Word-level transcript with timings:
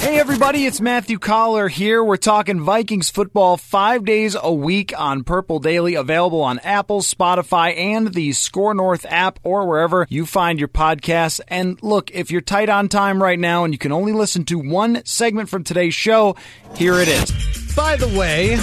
Hey 0.00 0.18
everybody, 0.18 0.64
it's 0.64 0.80
Matthew 0.80 1.18
Coller 1.18 1.68
here. 1.68 2.02
We're 2.02 2.16
talking 2.16 2.62
Vikings 2.62 3.10
football 3.10 3.58
five 3.58 4.06
days 4.06 4.34
a 4.34 4.50
week 4.50 4.98
on 4.98 5.24
Purple 5.24 5.58
Daily, 5.58 5.94
available 5.94 6.40
on 6.40 6.58
Apple, 6.60 7.02
Spotify, 7.02 7.76
and 7.76 8.14
the 8.14 8.32
SKOR 8.32 8.72
North 8.72 9.04
app 9.06 9.38
or 9.42 9.68
wherever 9.68 10.06
you 10.08 10.24
find 10.24 10.58
your 10.58 10.68
podcasts. 10.68 11.42
And 11.48 11.80
look, 11.82 12.10
if 12.12 12.30
you're 12.30 12.40
tight 12.40 12.70
on 12.70 12.88
time 12.88 13.22
right 13.22 13.38
now 13.38 13.64
and 13.64 13.74
you 13.74 13.78
can 13.78 13.92
only 13.92 14.14
listen 14.14 14.46
to 14.46 14.58
one 14.58 15.04
segment 15.04 15.50
from 15.50 15.64
today's 15.64 15.94
show, 15.94 16.34
here 16.76 16.94
it 16.94 17.06
is. 17.06 17.30
By 17.76 17.96
the 17.96 18.08
way, 18.18 18.56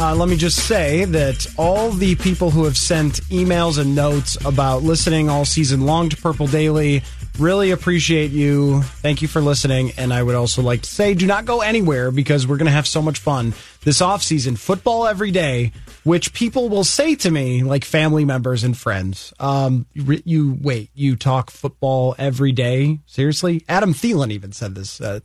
uh, 0.00 0.16
let 0.16 0.28
me 0.28 0.36
just 0.36 0.66
say 0.66 1.04
that 1.04 1.46
all 1.56 1.90
the 1.92 2.16
people 2.16 2.50
who 2.50 2.64
have 2.64 2.76
sent 2.76 3.20
emails 3.28 3.78
and 3.78 3.94
notes 3.94 4.36
about 4.44 4.82
listening 4.82 5.30
all 5.30 5.44
season 5.44 5.82
long 5.82 6.08
to 6.08 6.16
Purple 6.16 6.48
Daily 6.48 7.04
really 7.38 7.70
appreciate 7.70 8.30
you. 8.30 8.82
Thank 8.82 9.22
you 9.22 9.28
for 9.28 9.40
listening. 9.40 9.92
And 9.96 10.12
I 10.12 10.22
would 10.22 10.34
also 10.34 10.62
like 10.62 10.82
to 10.82 10.90
say 10.90 11.14
do 11.14 11.26
not 11.26 11.44
go 11.44 11.60
anywhere 11.60 12.10
because 12.10 12.46
we're 12.46 12.56
going 12.56 12.66
to 12.66 12.72
have 12.72 12.86
so 12.86 13.02
much 13.02 13.18
fun 13.18 13.54
this 13.84 14.00
off 14.00 14.22
season. 14.22 14.56
Football 14.56 15.06
every 15.06 15.30
day, 15.30 15.72
which 16.04 16.32
people 16.32 16.68
will 16.68 16.84
say 16.84 17.14
to 17.16 17.30
me, 17.30 17.62
like 17.62 17.84
family 17.84 18.24
members 18.24 18.64
and 18.64 18.76
friends. 18.76 19.32
Um, 19.40 19.86
you, 19.94 20.58
wait, 20.60 20.90
you 20.94 21.16
talk 21.16 21.50
football 21.50 22.14
every 22.18 22.52
day? 22.52 23.00
Seriously? 23.06 23.64
Adam 23.68 23.94
Thielen 23.94 24.30
even 24.30 24.52
said 24.52 24.74
this. 24.74 25.00
Uh, 25.00 25.20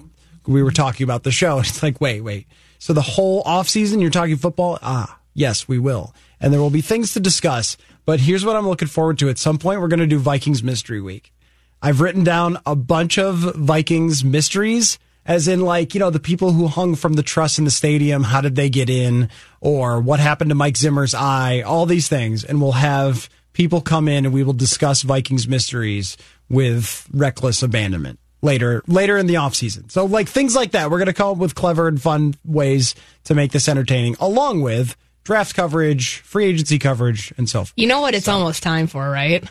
we 0.46 0.64
were 0.64 0.72
talking 0.72 1.04
about 1.04 1.24
the 1.24 1.32
show. 1.32 1.60
It's 1.68 1.84
like, 1.84 2.00
wait, 2.00 2.22
wait. 2.22 2.48
So 2.80 2.94
the 2.94 3.02
whole 3.02 3.42
off 3.42 3.68
season 3.68 4.00
you're 4.00 4.12
talking 4.12 4.38
football? 4.38 4.80
Ah, 4.82 5.20
yes, 5.34 5.68
we 5.68 5.80
will. 5.80 6.14
And 6.40 6.54
there 6.54 6.62
will 6.62 6.70
be 6.70 6.82
things 6.82 7.14
to 7.14 7.20
discuss. 7.20 7.76
But 8.06 8.22
here's 8.22 8.46
what 8.46 8.56
I'm 8.56 8.68
looking 8.68 8.88
forward 8.88 9.20
to. 9.20 9.30
At 9.30 9.38
some 9.38 9.58
point, 9.58 9.82
we're 9.82 9.88
going 9.90 10.00
to 10.00 10.08
do 10.08 10.20
Vikings 10.20 10.64
Mystery 10.64 11.02
Week. 11.02 11.34
I've 11.82 12.02
written 12.02 12.24
down 12.24 12.58
a 12.66 12.76
bunch 12.76 13.18
of 13.18 13.38
Vikings 13.56 14.24
mysteries, 14.24 14.98
as 15.26 15.48
in, 15.48 15.62
like, 15.62 15.94
you 15.94 16.00
know, 16.00 16.10
the 16.10 16.20
people 16.20 16.54
who 16.54 16.68
hung 16.68 16.96
from 16.96 17.14
the 17.14 17.24
truss 17.24 17.60
in 17.60 17.66
the 17.66 17.72
stadium, 17.72 18.24
how 18.24 18.42
did 18.42 18.56
they 18.56 18.70
get 18.70 18.90
in? 18.90 19.30
Or 19.60 20.00
what 20.00 20.20
happened 20.20 20.50
to 20.50 20.56
Mike 20.56 20.78
Zimmer's 20.78 21.14
eye? 21.14 21.62
All 21.62 21.86
these 21.86 22.08
things. 22.08 22.44
And 22.44 22.62
we'll 22.62 22.72
have 22.74 23.30
people 23.54 23.82
come 23.82 24.08
in 24.08 24.26
and 24.26 24.34
we 24.34 24.44
will 24.44 24.54
discuss 24.54 25.02
Vikings 25.02 25.48
mysteries 25.48 26.16
with 26.50 27.08
reckless 27.12 27.62
abandonment 27.62 28.20
later 28.42 28.84
later 28.88 29.18
in 29.18 29.28
the 29.28 29.38
off 29.38 29.56
season. 29.56 29.90
So 29.90 30.06
like 30.06 30.30
things 30.30 30.56
like 30.56 30.72
that, 30.72 30.92
we're 30.92 31.00
going 31.00 31.08
to 31.08 31.14
come 31.14 31.32
up 31.32 31.38
with 31.38 31.56
clever 31.56 31.88
and 31.88 32.02
fun 32.02 32.36
ways 32.46 32.96
to 33.26 33.36
make 33.36 33.52
this 33.52 33.68
entertaining, 33.68 34.16
along 34.20 34.62
with 34.62 34.96
draft 35.24 35.56
coverage, 35.56 36.20
free 36.20 36.46
agency 36.46 36.80
coverage, 36.80 37.34
and 37.38 37.50
so 37.50 37.60
forth. 37.60 37.74
You 37.76 37.88
know 37.88 38.00
what? 38.00 38.16
It's 38.16 38.28
so, 38.28 38.34
almost 38.34 38.64
time 38.64 38.88
for 38.88 39.10
right. 39.10 39.44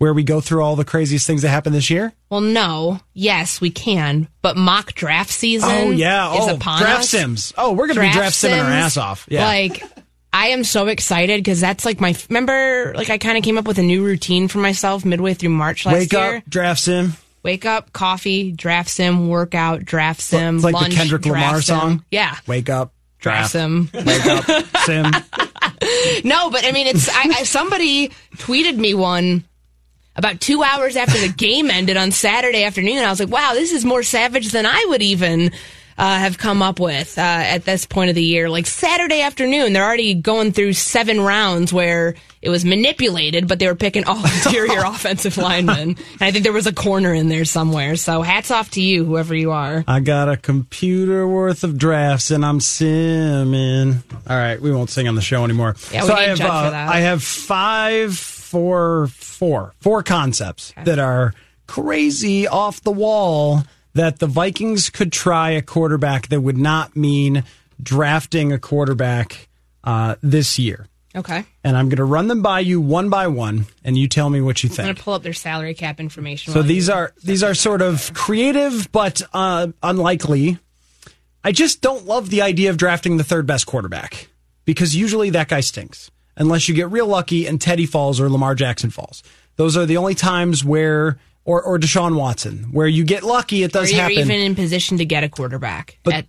Where 0.00 0.14
we 0.14 0.22
go 0.22 0.40
through 0.40 0.62
all 0.62 0.76
the 0.76 0.84
craziest 0.86 1.26
things 1.26 1.42
that 1.42 1.50
happened 1.50 1.74
this 1.74 1.90
year? 1.90 2.14
Well, 2.30 2.40
no. 2.40 3.00
Yes, 3.12 3.60
we 3.60 3.68
can. 3.68 4.28
But 4.40 4.56
mock 4.56 4.94
draft 4.94 5.28
season. 5.28 5.68
Oh 5.70 5.90
yeah. 5.90 6.26
oh, 6.32 6.56
draft 6.56 7.00
us. 7.00 7.10
sims. 7.10 7.52
Oh, 7.58 7.72
we're 7.72 7.86
gonna 7.86 8.00
draft 8.00 8.14
be 8.14 8.18
draft 8.18 8.34
simming 8.34 8.64
our 8.64 8.70
ass 8.70 8.96
off. 8.96 9.26
Yeah. 9.28 9.44
Like. 9.44 9.82
I 10.32 10.50
am 10.50 10.62
so 10.62 10.86
excited 10.86 11.40
because 11.40 11.60
that's 11.60 11.84
like 11.84 12.00
my 12.00 12.14
remember 12.28 12.94
like 12.94 13.10
I 13.10 13.18
kind 13.18 13.36
of 13.36 13.42
came 13.42 13.58
up 13.58 13.66
with 13.66 13.78
a 13.78 13.82
new 13.82 14.04
routine 14.04 14.46
for 14.46 14.58
myself 14.58 15.04
midway 15.04 15.34
through 15.34 15.50
March 15.50 15.84
last 15.84 15.94
Wake 15.94 16.12
year. 16.12 16.20
Wake 16.20 16.38
up, 16.38 16.44
draft 16.48 16.80
sim. 16.80 17.14
Wake 17.42 17.66
up, 17.66 17.92
coffee, 17.92 18.52
draft 18.52 18.90
sim, 18.90 19.28
workout, 19.28 19.84
draft 19.84 20.20
sim, 20.20 20.54
it's 20.54 20.64
like 20.64 20.74
lunch, 20.74 20.90
the 20.90 20.94
Kendrick 20.94 21.26
Lamar 21.26 21.60
sim. 21.60 21.62
song. 21.62 22.04
Yeah. 22.12 22.36
Wake 22.46 22.70
up, 22.70 22.94
draft, 23.18 23.50
draft 23.50 23.50
sim. 23.50 23.90
Wake 24.06 24.24
up, 24.24 24.66
sim. 24.84 25.10
no, 26.24 26.48
but 26.48 26.64
I 26.64 26.70
mean, 26.72 26.86
it's 26.86 27.08
I, 27.08 27.22
I, 27.22 27.42
somebody 27.42 28.10
tweeted 28.36 28.76
me 28.76 28.94
one 28.94 29.44
about 30.16 30.40
two 30.40 30.62
hours 30.62 30.96
after 30.96 31.18
the 31.18 31.32
game 31.32 31.70
ended 31.70 31.96
on 31.96 32.10
Saturday 32.10 32.64
afternoon. 32.64 32.98
I 32.98 33.10
was 33.10 33.20
like, 33.20 33.30
wow, 33.30 33.52
this 33.54 33.72
is 33.72 33.84
more 33.84 34.02
savage 34.02 34.48
than 34.48 34.66
I 34.66 34.86
would 34.88 35.02
even 35.02 35.50
uh, 36.00 36.18
have 36.18 36.38
come 36.38 36.62
up 36.62 36.80
with 36.80 37.18
uh, 37.18 37.20
at 37.20 37.64
this 37.64 37.84
point 37.84 38.08
of 38.08 38.16
the 38.16 38.24
year. 38.24 38.48
Like 38.48 38.66
Saturday 38.66 39.20
afternoon, 39.20 39.72
they're 39.74 39.84
already 39.84 40.14
going 40.14 40.52
through 40.52 40.72
seven 40.72 41.20
rounds 41.20 41.72
where 41.72 42.14
it 42.40 42.48
was 42.48 42.64
manipulated, 42.64 43.46
but 43.46 43.58
they 43.58 43.66
were 43.66 43.74
picking 43.74 44.04
all 44.04 44.16
interior 44.24 44.80
offensive 44.86 45.36
linemen. 45.36 45.90
And 45.90 46.22
I 46.22 46.30
think 46.32 46.44
there 46.44 46.54
was 46.54 46.66
a 46.66 46.72
corner 46.72 47.12
in 47.12 47.28
there 47.28 47.44
somewhere. 47.44 47.96
So 47.96 48.22
hats 48.22 48.50
off 48.50 48.70
to 48.72 48.80
you, 48.80 49.04
whoever 49.04 49.34
you 49.34 49.52
are. 49.52 49.84
I 49.86 50.00
got 50.00 50.30
a 50.30 50.38
computer 50.38 51.28
worth 51.28 51.64
of 51.64 51.76
drafts 51.76 52.30
and 52.30 52.46
I'm 52.46 52.60
simming. 52.60 54.02
All 54.26 54.36
right, 54.36 54.60
we 54.60 54.72
won't 54.72 54.88
sing 54.88 55.06
on 55.06 55.16
the 55.16 55.20
show 55.20 55.44
anymore. 55.44 55.76
Yeah, 55.92 56.02
we 56.02 56.08
so 56.08 56.14
I 56.14 56.22
have, 56.22 56.40
uh, 56.40 56.72
I 56.74 57.00
have 57.00 57.22
five, 57.22 58.16
four, 58.50 59.06
four, 59.06 59.72
four 59.78 60.02
concepts 60.02 60.72
okay. 60.72 60.82
that 60.82 60.98
are 60.98 61.32
crazy 61.68 62.48
off 62.48 62.80
the 62.80 62.90
wall 62.90 63.62
that 63.94 64.18
the 64.18 64.26
Vikings 64.26 64.90
could 64.90 65.12
try 65.12 65.50
a 65.50 65.62
quarterback 65.62 66.26
that 66.28 66.40
would 66.40 66.58
not 66.58 66.96
mean 66.96 67.44
drafting 67.80 68.52
a 68.52 68.58
quarterback 68.58 69.48
uh, 69.84 70.16
this 70.20 70.58
year. 70.58 70.88
Okay. 71.14 71.44
And 71.62 71.76
I'm 71.76 71.88
going 71.88 71.98
to 71.98 72.04
run 72.04 72.26
them 72.26 72.42
by 72.42 72.60
you 72.60 72.80
one 72.80 73.08
by 73.08 73.28
one, 73.28 73.66
and 73.84 73.96
you 73.96 74.08
tell 74.08 74.28
me 74.30 74.40
what 74.40 74.64
you 74.64 74.68
think. 74.68 74.80
I'm 74.80 74.86
going 74.86 74.96
to 74.96 75.02
pull 75.02 75.14
up 75.14 75.22
their 75.22 75.32
salary 75.32 75.74
cap 75.74 76.00
information. 76.00 76.52
So 76.52 76.62
these 76.62 76.88
are 76.88 77.12
these 77.22 77.42
are 77.42 77.54
sort 77.54 77.82
of 77.82 78.12
creative 78.14 78.90
but 78.90 79.22
uh, 79.32 79.68
unlikely. 79.82 80.58
I 81.42 81.52
just 81.52 81.80
don't 81.80 82.04
love 82.04 82.30
the 82.30 82.42
idea 82.42 82.70
of 82.70 82.76
drafting 82.76 83.16
the 83.16 83.24
third 83.24 83.46
best 83.46 83.66
quarterback 83.66 84.28
because 84.64 84.94
usually 84.94 85.30
that 85.30 85.48
guy 85.48 85.60
stinks 85.60 86.10
unless 86.40 86.68
you 86.68 86.74
get 86.74 86.90
real 86.90 87.06
lucky 87.06 87.46
and 87.46 87.60
Teddy 87.60 87.86
falls 87.86 88.20
or 88.20 88.28
Lamar 88.28 88.54
Jackson 88.56 88.90
falls. 88.90 89.22
Those 89.56 89.76
are 89.76 89.86
the 89.86 89.98
only 89.98 90.14
times 90.14 90.64
where 90.64 91.18
or 91.44 91.62
or 91.62 91.78
Deshaun 91.78 92.16
Watson, 92.16 92.64
where 92.72 92.88
you 92.88 93.04
get 93.04 93.22
lucky, 93.22 93.62
it 93.62 93.72
does 93.72 93.90
or 93.90 93.94
you're 93.94 94.02
happen. 94.02 94.18
Even 94.18 94.40
in 94.40 94.54
position 94.54 94.98
to 94.98 95.04
get 95.04 95.22
a 95.22 95.28
quarterback. 95.28 95.98
But, 96.02 96.14
at, 96.14 96.26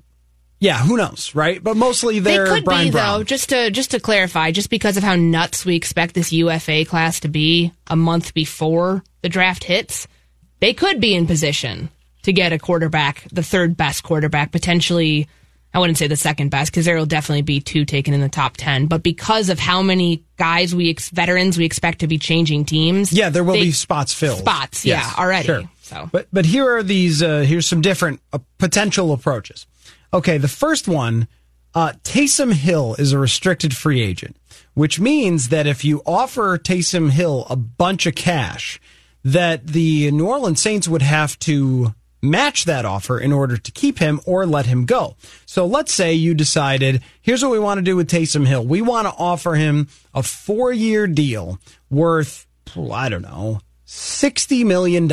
yeah, 0.59 0.77
who 0.77 0.95
knows, 0.95 1.33
right? 1.33 1.61
But 1.63 1.75
mostly 1.75 2.19
they're 2.19 2.45
they 2.45 2.51
could 2.51 2.65
Brian 2.65 2.87
be 2.87 2.91
Brown. 2.91 3.19
though. 3.19 3.23
Just 3.23 3.49
to 3.49 3.71
just 3.71 3.91
to 3.91 3.99
clarify, 3.99 4.51
just 4.51 4.69
because 4.69 4.97
of 4.97 5.03
how 5.03 5.15
nuts 5.15 5.65
we 5.65 5.75
expect 5.75 6.13
this 6.13 6.31
UFA 6.31 6.85
class 6.85 7.21
to 7.21 7.27
be 7.27 7.71
a 7.87 7.95
month 7.95 8.33
before 8.33 9.03
the 9.21 9.29
draft 9.29 9.63
hits, 9.63 10.07
they 10.59 10.73
could 10.73 11.01
be 11.01 11.15
in 11.15 11.25
position 11.25 11.89
to 12.23 12.33
get 12.33 12.53
a 12.53 12.59
quarterback, 12.59 13.25
the 13.31 13.43
third 13.43 13.75
best 13.75 14.03
quarterback, 14.03 14.51
potentially 14.51 15.27
I 15.73 15.79
wouldn't 15.79 15.97
say 15.97 16.07
the 16.07 16.17
second 16.17 16.49
best 16.49 16.71
because 16.71 16.85
there 16.85 16.97
will 16.97 17.05
definitely 17.05 17.43
be 17.43 17.61
two 17.61 17.85
taken 17.85 18.13
in 18.13 18.19
the 18.19 18.29
top 18.29 18.57
10. 18.57 18.87
But 18.87 19.03
because 19.03 19.49
of 19.49 19.57
how 19.57 19.81
many 19.81 20.23
guys 20.37 20.75
we, 20.75 20.89
ex- 20.89 21.09
veterans 21.09 21.57
we 21.57 21.65
expect 21.65 21.99
to 21.99 22.07
be 22.07 22.17
changing 22.17 22.65
teams. 22.65 23.13
Yeah, 23.13 23.29
there 23.29 23.43
will 23.43 23.53
they, 23.53 23.61
be 23.61 23.71
spots 23.71 24.13
filled. 24.13 24.39
Spots, 24.39 24.85
yes, 24.85 25.03
yeah, 25.05 25.23
already. 25.23 25.45
Sure. 25.45 25.63
So. 25.81 26.09
But, 26.11 26.27
but 26.31 26.45
here 26.45 26.75
are 26.75 26.83
these, 26.83 27.23
uh, 27.23 27.39
here's 27.39 27.67
some 27.67 27.81
different 27.81 28.21
uh, 28.33 28.39
potential 28.57 29.13
approaches. 29.13 29.65
Okay, 30.13 30.37
the 30.37 30.49
first 30.49 30.87
one, 30.89 31.27
uh, 31.73 31.93
Taysom 32.03 32.51
Hill 32.51 32.95
is 32.99 33.13
a 33.13 33.17
restricted 33.17 33.75
free 33.75 34.01
agent, 34.01 34.35
which 34.73 34.99
means 34.99 35.49
that 35.49 35.67
if 35.67 35.85
you 35.85 36.01
offer 36.05 36.57
Taysom 36.57 37.11
Hill 37.11 37.47
a 37.49 37.55
bunch 37.55 38.05
of 38.05 38.15
cash, 38.15 38.79
that 39.23 39.67
the 39.67 40.11
New 40.11 40.27
Orleans 40.27 40.61
Saints 40.61 40.87
would 40.87 41.01
have 41.01 41.39
to 41.39 41.93
match 42.21 42.65
that 42.65 42.85
offer 42.85 43.19
in 43.19 43.33
order 43.33 43.57
to 43.57 43.71
keep 43.71 43.99
him 43.99 44.21
or 44.25 44.45
let 44.45 44.65
him 44.65 44.85
go. 44.85 45.15
So 45.45 45.65
let's 45.65 45.93
say 45.93 46.13
you 46.13 46.33
decided, 46.33 47.01
here's 47.21 47.41
what 47.41 47.51
we 47.51 47.59
want 47.59 47.79
to 47.79 47.83
do 47.83 47.95
with 47.95 48.09
Taysom 48.09 48.45
Hill. 48.45 48.65
We 48.65 48.81
want 48.81 49.07
to 49.07 49.13
offer 49.13 49.55
him 49.55 49.87
a 50.13 50.23
four 50.23 50.71
year 50.71 51.07
deal 51.07 51.59
worth, 51.89 52.45
I 52.75 53.09
don't 53.09 53.21
know, 53.21 53.61
$60 53.87 54.65
million. 54.65 55.11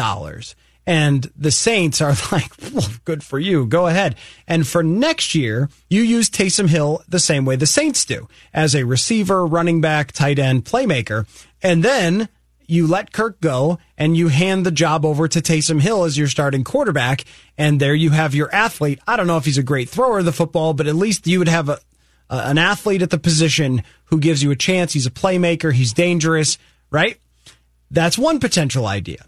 And 0.86 1.30
the 1.36 1.50
Saints 1.50 2.00
are 2.00 2.14
like, 2.32 2.50
well, 2.72 2.88
good 3.04 3.22
for 3.22 3.38
you. 3.38 3.66
Go 3.66 3.86
ahead. 3.86 4.14
And 4.46 4.66
for 4.66 4.82
next 4.82 5.34
year, 5.34 5.68
you 5.90 6.00
use 6.00 6.30
Taysom 6.30 6.68
Hill 6.68 7.02
the 7.08 7.18
same 7.18 7.44
way 7.44 7.56
the 7.56 7.66
Saints 7.66 8.04
do 8.04 8.28
as 8.54 8.74
a 8.74 8.84
receiver, 8.84 9.44
running 9.44 9.80
back, 9.80 10.12
tight 10.12 10.38
end, 10.38 10.64
playmaker. 10.64 11.26
And 11.62 11.82
then 11.82 12.28
you 12.68 12.86
let 12.86 13.12
Kirk 13.12 13.40
go 13.40 13.78
and 13.96 14.16
you 14.16 14.28
hand 14.28 14.64
the 14.64 14.70
job 14.70 15.04
over 15.04 15.26
to 15.26 15.40
Taysom 15.40 15.80
Hill 15.80 16.04
as 16.04 16.18
your 16.18 16.28
starting 16.28 16.62
quarterback. 16.62 17.24
And 17.56 17.80
there 17.80 17.94
you 17.94 18.10
have 18.10 18.34
your 18.34 18.54
athlete. 18.54 19.00
I 19.08 19.16
don't 19.16 19.26
know 19.26 19.38
if 19.38 19.46
he's 19.46 19.58
a 19.58 19.62
great 19.62 19.88
thrower 19.88 20.18
of 20.18 20.26
the 20.26 20.32
football, 20.32 20.74
but 20.74 20.86
at 20.86 20.94
least 20.94 21.26
you 21.26 21.38
would 21.38 21.48
have 21.48 21.70
a, 21.70 21.80
an 22.28 22.58
athlete 22.58 23.02
at 23.02 23.10
the 23.10 23.18
position 23.18 23.82
who 24.04 24.20
gives 24.20 24.42
you 24.42 24.50
a 24.50 24.56
chance. 24.56 24.92
He's 24.92 25.06
a 25.06 25.10
playmaker. 25.10 25.72
He's 25.72 25.94
dangerous, 25.94 26.58
right? 26.90 27.18
That's 27.90 28.18
one 28.18 28.38
potential 28.38 28.86
idea. 28.86 29.24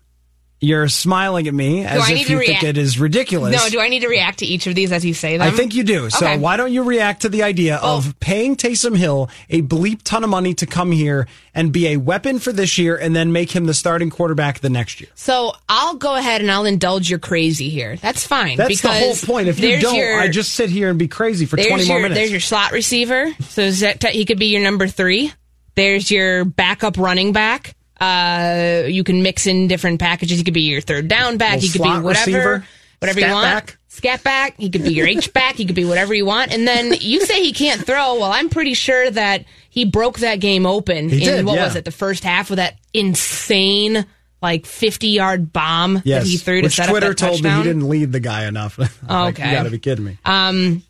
You're 0.62 0.89
smiling 0.89 1.49
at 1.49 1.55
me 1.55 1.87
as 1.87 2.11
if 2.11 2.29
you 2.29 2.39
think 2.39 2.62
it 2.62 2.77
is 2.77 2.99
ridiculous. 2.99 3.57
No, 3.57 3.71
do 3.71 3.81
I 3.81 3.89
need 3.89 4.01
to 4.01 4.09
react 4.09 4.41
to 4.41 4.47
each 4.47 4.67
of 4.67 4.75
these 4.75 4.93
as 4.93 5.07
you 5.07 5.15
say 5.15 5.39
them? 5.39 5.49
I 5.49 5.51
think 5.53 5.75
you 5.75 5.85
do. 5.85 6.11
So 6.11 6.27
Okay. 6.27 6.39
why 6.39 6.59
don't 6.59 6.71
you 6.71 6.83
react 6.83 7.23
to 7.23 7.31
the 7.31 7.45
idea 7.45 7.81
oh. 7.83 7.97
of 7.97 8.21
paying 8.21 8.57
Taysom 8.57 8.95
Hill 8.95 9.31
a 9.49 9.62
bleep 9.62 10.03
ton 10.05 10.23
of 10.23 10.29
money 10.29 10.53
to 10.55 10.67
come 10.67 10.93
here 10.93 11.27
and 11.55 11.73
be 11.73 11.89
a 11.89 11.97
weapon 11.97 12.39
for 12.39 12.53
this 12.53 12.77
year 12.77 12.95
and 12.95 13.17
then 13.17 13.33
make 13.33 13.51
him 13.51 13.65
the 13.65 13.73
starting 13.73 14.11
quarterback 14.11 14.61
the 14.61 14.69
next 14.69 15.01
year? 15.01 15.09
So 15.15 15.55
I'll 15.67 15.95
go 15.95 16.15
ahead 16.15 16.43
and 16.43 16.51
I'll 16.51 16.67
indulge 16.67 17.09
your 17.09 17.21
crazy 17.21 17.71
here. 17.71 17.97
That's 17.97 18.27
fine. 18.27 18.59
That's 18.59 18.83
the 18.83 18.93
whole 18.93 19.17
point. 19.17 19.49
If 19.49 19.61
you 19.61 19.81
don't, 19.81 19.95
your- 19.95 20.21
I 20.21 20.29
just 20.29 20.53
sit 20.53 20.69
here 20.69 20.91
and 20.91 20.99
be 20.99 21.09
crazy 21.09 21.47
for 21.47 21.57
there's 21.57 21.69
20 21.69 21.85
your, 21.85 21.89
more 21.95 22.03
minutes. 22.03 22.19
There's 22.19 22.31
your 22.31 22.41
slot 22.41 22.73
receiver. 22.73 23.33
So 23.49 23.62
is 23.62 23.81
that 23.81 24.05
he 24.11 24.27
could 24.27 24.39
be 24.39 24.47
your 24.47 24.62
number 24.62 24.89
three. 24.89 25.33
There's 25.75 26.11
your 26.11 26.45
backup 26.45 26.99
running 26.99 27.33
back. 27.33 27.75
Uh, 28.00 28.85
you 28.87 29.05
can 29.05 29.23
mix 29.23 29.47
in 29.47 29.69
different 29.69 30.00
packages. 30.00 30.38
He 30.38 30.44
could 30.44 30.55
be 30.55 30.62
your 30.62 30.81
third 30.81 31.06
down 31.08 31.37
back. 31.37 31.58
He 31.58 31.69
could 31.69 31.82
be 31.82 31.88
whatever, 31.88 32.08
receiver, 32.08 32.67
whatever 32.99 33.20
you 33.20 33.31
want. 33.31 33.44
back. 33.67 33.76
Scat 33.88 34.23
back. 34.23 34.55
He 34.56 34.70
could 34.70 34.85
be 34.85 34.94
your 34.94 35.06
H 35.06 35.32
back. 35.32 35.56
He 35.56 35.67
could 35.67 35.75
be 35.75 35.85
whatever 35.85 36.14
you 36.14 36.25
want. 36.25 36.52
And 36.55 36.67
then 36.67 36.94
you 37.00 37.20
say 37.26 37.43
he 37.43 37.52
can't 37.52 37.85
throw. 37.85 38.14
Well, 38.14 38.32
I'm 38.32 38.49
pretty 38.49 38.73
sure 38.75 39.11
that 39.11 39.44
he 39.69 39.85
broke 39.85 40.20
that 40.20 40.37
game 40.37 40.64
open 40.64 41.08
He 41.11 41.17
in 41.19 41.25
did, 41.25 41.44
what 41.44 41.56
yeah. 41.56 41.64
was 41.64 41.76
it, 41.76 41.85
the 41.85 41.91
first 41.91 42.23
half 42.25 42.49
with 42.50 42.56
that 42.58 42.79
insane 42.94 44.06
like 44.43 44.64
50 44.64 45.08
yard 45.08 45.52
bomb 45.52 46.00
that 46.06 46.23
he 46.23 46.38
threw 46.38 46.62
to 46.62 46.67
which 46.67 46.76
set 46.76 46.88
Twitter 46.88 47.08
up 47.08 47.17
that 47.17 47.19
told 47.19 47.32
touchdown. 47.43 47.58
me 47.58 47.62
he 47.64 47.69
didn't 47.69 47.88
lead 47.91 48.12
the 48.12 48.20
guy 48.20 48.47
enough. 48.47 48.79
Like, 49.08 49.35
Okay. 49.38 49.50
you 49.50 49.55
got 49.56 49.62
to 49.64 49.70
be 49.70 49.79
kidding 49.79 50.05
me. 50.06 50.19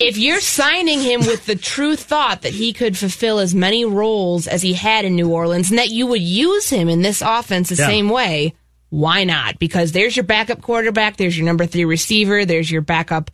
if 0.00 0.16
you're 0.16 0.40
signing 0.40 1.00
him 1.00 1.20
with 1.20 1.46
the 1.46 1.56
true 1.56 1.96
thought 1.96 2.42
that 2.42 2.52
he 2.52 2.72
could 2.72 2.96
fulfill 2.96 3.38
as 3.38 3.54
many 3.54 3.84
roles 3.84 4.46
as 4.46 4.62
he 4.62 4.72
had 4.74 5.04
in 5.04 5.14
New 5.16 5.30
Orleans 5.30 5.70
and 5.70 5.78
that 5.78 5.90
you 5.90 6.06
would 6.06 6.20
use 6.22 6.68
him 6.70 6.88
in 6.88 7.02
this 7.02 7.22
offense 7.22 7.68
the 7.70 7.76
Yeah. 7.76 7.86
same 7.86 8.08
way, 8.08 8.54
why 8.90 9.24
not? 9.24 9.58
Because 9.58 9.92
there's 9.92 10.16
your 10.16 10.24
backup 10.24 10.62
quarterback, 10.62 11.16
there's 11.16 11.36
your 11.36 11.46
number 11.46 11.66
three 11.66 11.84
receiver, 11.84 12.44
there's 12.44 12.70
your 12.70 12.82
backup 12.82 13.30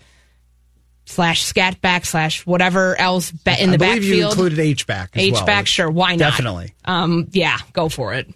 slash 1.06 1.42
scat 1.42 1.80
back 1.80 2.04
slash 2.04 2.46
whatever 2.46 2.98
else 2.98 3.30
in 3.30 3.70
the 3.70 3.74
I 3.74 3.76
believe 3.76 4.04
you 4.04 4.26
included 4.28 4.58
H 4.58 4.86
back. 4.86 5.10
H 5.14 5.32
well. 5.34 5.46
back, 5.46 5.66
sure, 5.66 5.90
why 5.90 6.12
not? 6.12 6.18
Definitely. 6.30 6.74
Um, 6.84 7.28
yeah, 7.32 7.58
go 7.72 7.88
for 7.88 8.14
it. 8.14 8.28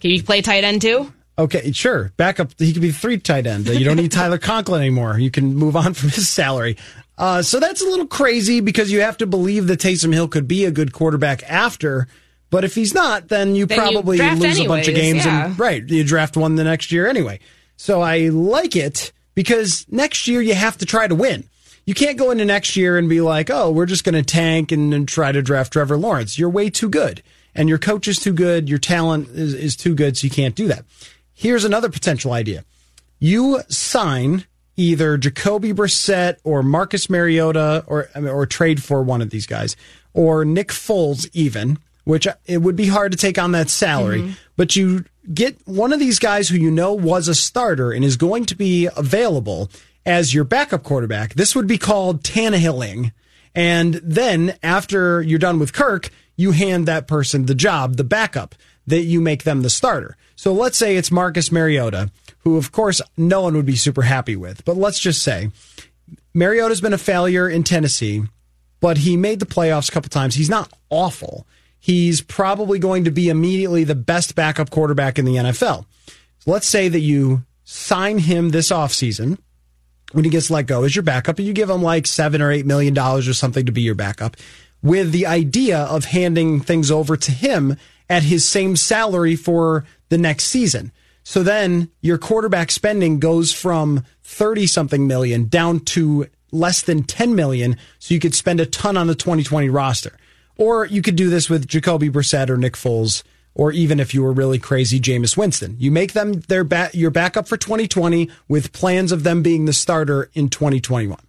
Can 0.00 0.10
you 0.10 0.22
play 0.22 0.40
tight 0.40 0.64
end 0.64 0.82
too? 0.82 1.12
Okay, 1.38 1.72
sure. 1.72 2.12
Backup. 2.18 2.50
He 2.58 2.72
could 2.72 2.82
be 2.82 2.90
three 2.90 3.18
tight 3.18 3.46
end. 3.46 3.66
You 3.66 3.84
don't 3.84 3.96
need 3.96 4.12
Tyler 4.12 4.36
Conklin 4.38 4.80
anymore. 4.82 5.18
You 5.18 5.30
can 5.30 5.54
move 5.54 5.76
on 5.76 5.94
from 5.94 6.10
his 6.10 6.28
salary. 6.28 6.76
Uh, 7.18 7.42
so 7.42 7.60
that's 7.60 7.82
a 7.82 7.84
little 7.84 8.06
crazy 8.06 8.60
because 8.60 8.90
you 8.90 9.00
have 9.02 9.18
to 9.18 9.26
believe 9.26 9.66
that 9.66 9.80
Taysom 9.80 10.12
Hill 10.12 10.28
could 10.28 10.48
be 10.48 10.64
a 10.64 10.70
good 10.70 10.92
quarterback 10.92 11.42
after. 11.48 12.08
But 12.50 12.64
if 12.64 12.74
he's 12.74 12.94
not, 12.94 13.28
then 13.28 13.54
you 13.54 13.66
Then 13.66 13.78
probably 13.78 14.16
draft 14.18 14.40
lose 14.40 14.60
a 14.60 14.66
bunch 14.66 14.88
of 14.88 14.94
games. 14.94 15.24
yeah. 15.24 15.46
And 15.46 15.58
right, 15.58 15.86
you 15.88 16.04
draft 16.04 16.36
one 16.36 16.54
the 16.56 16.64
next 16.64 16.92
year 16.92 17.06
anyway. 17.06 17.40
So 17.76 18.00
I 18.00 18.28
like 18.28 18.76
it 18.76 19.12
because 19.34 19.86
next 19.90 20.28
year 20.28 20.42
you 20.42 20.54
have 20.54 20.76
to 20.78 20.86
try 20.86 21.06
to 21.06 21.14
win. 21.14 21.44
You 21.84 21.94
can't 21.94 22.18
go 22.18 22.30
into 22.30 22.44
next 22.44 22.76
year 22.76 22.96
and 22.96 23.08
be 23.08 23.20
like, 23.20 23.50
oh, 23.50 23.70
we're 23.72 23.86
just 23.86 24.04
going 24.04 24.14
to 24.14 24.22
tank 24.22 24.70
and, 24.70 24.94
and 24.94 25.08
try 25.08 25.32
to 25.32 25.42
draft 25.42 25.72
Trevor 25.72 25.96
Lawrence. 25.96 26.38
You're 26.38 26.50
way 26.50 26.70
too 26.70 26.88
good. 26.88 27.22
And 27.54 27.68
your 27.68 27.78
coach 27.78 28.06
is 28.06 28.18
too 28.18 28.32
good. 28.32 28.68
Your 28.68 28.78
talent 28.78 29.28
is, 29.30 29.52
is 29.54 29.76
too 29.76 29.94
good. 29.94 30.16
So 30.16 30.26
you 30.26 30.30
can't 30.30 30.54
do 30.54 30.68
that. 30.68 30.84
Here's 31.34 31.64
another 31.64 31.88
potential 31.88 32.32
idea. 32.32 32.64
You 33.18 33.62
sign 33.68 34.44
either 34.76 35.18
Jacoby 35.18 35.72
Brissett 35.72 36.36
or 36.44 36.62
Marcus 36.62 37.10
Mariota 37.10 37.84
or, 37.86 38.08
or 38.16 38.46
trade 38.46 38.82
for 38.82 39.02
one 39.02 39.20
of 39.20 39.30
these 39.30 39.46
guys 39.46 39.76
or 40.14 40.44
Nick 40.44 40.68
Foles 40.68 41.28
even, 41.32 41.78
which 42.04 42.26
it 42.46 42.58
would 42.58 42.76
be 42.76 42.86
hard 42.86 43.12
to 43.12 43.18
take 43.18 43.38
on 43.38 43.52
that 43.52 43.70
salary, 43.70 44.22
mm-hmm. 44.22 44.32
but 44.56 44.76
you 44.76 45.04
get 45.32 45.56
one 45.66 45.92
of 45.92 46.00
these 46.00 46.18
guys 46.18 46.48
who 46.48 46.56
you 46.56 46.70
know 46.70 46.92
was 46.92 47.28
a 47.28 47.34
starter 47.34 47.92
and 47.92 48.04
is 48.04 48.16
going 48.16 48.44
to 48.46 48.56
be 48.56 48.88
available 48.96 49.70
as 50.04 50.34
your 50.34 50.44
backup 50.44 50.82
quarterback. 50.82 51.34
This 51.34 51.54
would 51.54 51.66
be 51.66 51.78
called 51.78 52.22
Tannehilling. 52.22 53.12
And 53.54 53.94
then 53.94 54.56
after 54.62 55.22
you're 55.22 55.38
done 55.38 55.58
with 55.58 55.72
Kirk, 55.72 56.10
you 56.36 56.52
hand 56.52 56.86
that 56.86 57.06
person 57.06 57.46
the 57.46 57.54
job, 57.54 57.96
the 57.96 58.04
backup, 58.04 58.54
that 58.86 59.02
you 59.02 59.20
make 59.20 59.44
them 59.44 59.62
the 59.62 59.70
starter. 59.70 60.16
So 60.34 60.52
let's 60.52 60.76
say 60.76 60.96
it's 60.96 61.12
Marcus 61.12 61.52
Mariota, 61.52 62.10
who 62.42 62.56
of 62.56 62.72
course 62.72 63.00
no 63.16 63.42
one 63.42 63.54
would 63.54 63.66
be 63.66 63.76
super 63.76 64.02
happy 64.02 64.36
with. 64.36 64.64
But 64.64 64.76
let's 64.76 65.00
just 65.00 65.22
say 65.22 65.50
Mariota's 66.34 66.80
been 66.80 66.92
a 66.92 66.98
failure 66.98 67.48
in 67.48 67.64
Tennessee, 67.64 68.22
but 68.80 68.98
he 68.98 69.16
made 69.16 69.40
the 69.40 69.46
playoffs 69.46 69.88
a 69.88 69.92
couple 69.92 70.10
times. 70.10 70.34
He's 70.34 70.50
not 70.50 70.72
awful. 70.90 71.46
He's 71.78 72.20
probably 72.20 72.78
going 72.78 73.04
to 73.04 73.10
be 73.10 73.28
immediately 73.28 73.84
the 73.84 73.94
best 73.94 74.34
backup 74.34 74.70
quarterback 74.70 75.18
in 75.18 75.24
the 75.24 75.36
NFL. 75.36 75.84
So 76.38 76.50
let's 76.50 76.66
say 76.66 76.88
that 76.88 77.00
you 77.00 77.44
sign 77.64 78.18
him 78.18 78.50
this 78.50 78.70
offseason 78.70 79.38
when 80.12 80.24
he 80.24 80.30
gets 80.30 80.50
let 80.50 80.66
go 80.66 80.84
as 80.84 80.94
your 80.94 81.02
backup 81.02 81.38
and 81.38 81.46
you 81.46 81.52
give 81.52 81.70
him 81.70 81.82
like 81.82 82.06
seven 82.06 82.42
or 82.42 82.50
eight 82.50 82.66
million 82.66 82.94
dollars 82.94 83.26
or 83.28 83.34
something 83.34 83.66
to 83.66 83.72
be 83.72 83.82
your 83.82 83.94
backup 83.94 84.36
with 84.82 85.12
the 85.12 85.26
idea 85.26 85.78
of 85.78 86.06
handing 86.06 86.60
things 86.60 86.90
over 86.90 87.16
to 87.16 87.32
him 87.32 87.76
at 88.10 88.24
his 88.24 88.46
same 88.46 88.76
salary 88.76 89.36
for 89.36 89.84
the 90.08 90.18
next 90.18 90.44
season. 90.44 90.92
So 91.24 91.42
then 91.42 91.88
your 92.00 92.18
quarterback 92.18 92.70
spending 92.70 93.18
goes 93.20 93.52
from 93.52 94.04
30 94.24 94.66
something 94.66 95.06
million 95.06 95.46
down 95.48 95.80
to 95.80 96.26
less 96.50 96.82
than 96.82 97.04
10 97.04 97.34
million. 97.34 97.76
So 97.98 98.14
you 98.14 98.20
could 98.20 98.34
spend 98.34 98.60
a 98.60 98.66
ton 98.66 98.96
on 98.96 99.06
the 99.06 99.14
2020 99.14 99.68
roster. 99.68 100.16
Or 100.56 100.84
you 100.84 101.00
could 101.00 101.16
do 101.16 101.30
this 101.30 101.48
with 101.48 101.66
Jacoby 101.66 102.10
Brissett 102.10 102.50
or 102.50 102.56
Nick 102.58 102.74
Foles, 102.74 103.22
or 103.54 103.72
even 103.72 104.00
if 104.00 104.12
you 104.14 104.22
were 104.22 104.32
really 104.32 104.58
crazy, 104.58 105.00
Jameis 105.00 105.36
Winston. 105.36 105.76
You 105.78 105.90
make 105.90 106.12
them 106.12 106.34
their 106.48 106.62
ba- 106.64 106.90
your 106.92 107.10
backup 107.10 107.48
for 107.48 107.56
2020 107.56 108.28
with 108.48 108.72
plans 108.72 109.12
of 109.12 109.22
them 109.22 109.42
being 109.42 109.64
the 109.64 109.72
starter 109.72 110.30
in 110.34 110.48
2021. 110.50 111.16
How 111.18 111.24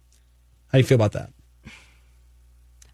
do 0.72 0.78
you 0.78 0.84
feel 0.84 0.96
about 0.96 1.12
that? 1.12 1.30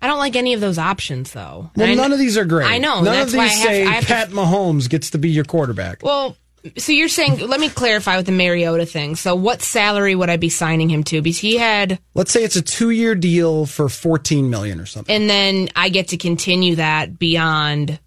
I 0.03 0.07
don't 0.07 0.19
like 0.19 0.35
any 0.37 0.55
of 0.55 0.61
those 0.61 0.79
options 0.79 1.33
though. 1.33 1.71
Well, 1.77 1.89
I- 1.89 1.95
none 1.95 2.13
of 2.13 2.19
these 2.19 2.39
are 2.39 2.45
great. 2.45 2.67
I 2.71 2.79
know. 2.79 2.97
None 3.03 3.05
that's 3.05 3.33
of 3.33 3.37
why 3.39 3.49
these 3.49 3.53
I 3.53 3.59
have, 3.59 3.69
say 3.71 3.87
I 3.87 3.91
have 3.93 4.03
to 4.05 4.07
Pat 4.09 4.31
Mahomes 4.31 4.89
gets 4.89 5.11
to 5.11 5.19
be 5.19 5.31
your 5.31 5.45
quarterback. 5.45 6.03
Well, 6.03 6.37
so 6.77 6.93
you're 6.93 7.09
saying, 7.09 7.39
let 7.47 7.59
me 7.61 7.69
clarify 7.69 8.17
with 8.17 8.27
the 8.27 8.33
Mariota 8.33 8.85
thing. 8.87 9.17
So, 9.17 9.35
what 9.35 9.63
salary 9.63 10.15
would 10.15 10.29
I 10.31 10.37
be 10.37 10.49
signing 10.51 10.89
him 10.91 11.05
to? 11.05 11.23
Because 11.23 11.39
he 11.39 11.57
had, 11.57 11.99
Let's 12.15 12.31
say 12.33 12.43
it's 12.45 12.57
a 12.57 12.63
two 12.63 12.91
year 12.91 13.15
deal 13.15 13.67
for 13.67 13.89
14 13.89 14.51
million 14.51 14.81
or 14.81 14.87
something. 14.87 15.15
and 15.15 15.29
then 15.31 15.69
I 15.77 15.89
get 15.89 16.09
to 16.09 16.17
continue 16.17 16.77
that 16.77 17.19
beyond. 17.19 17.99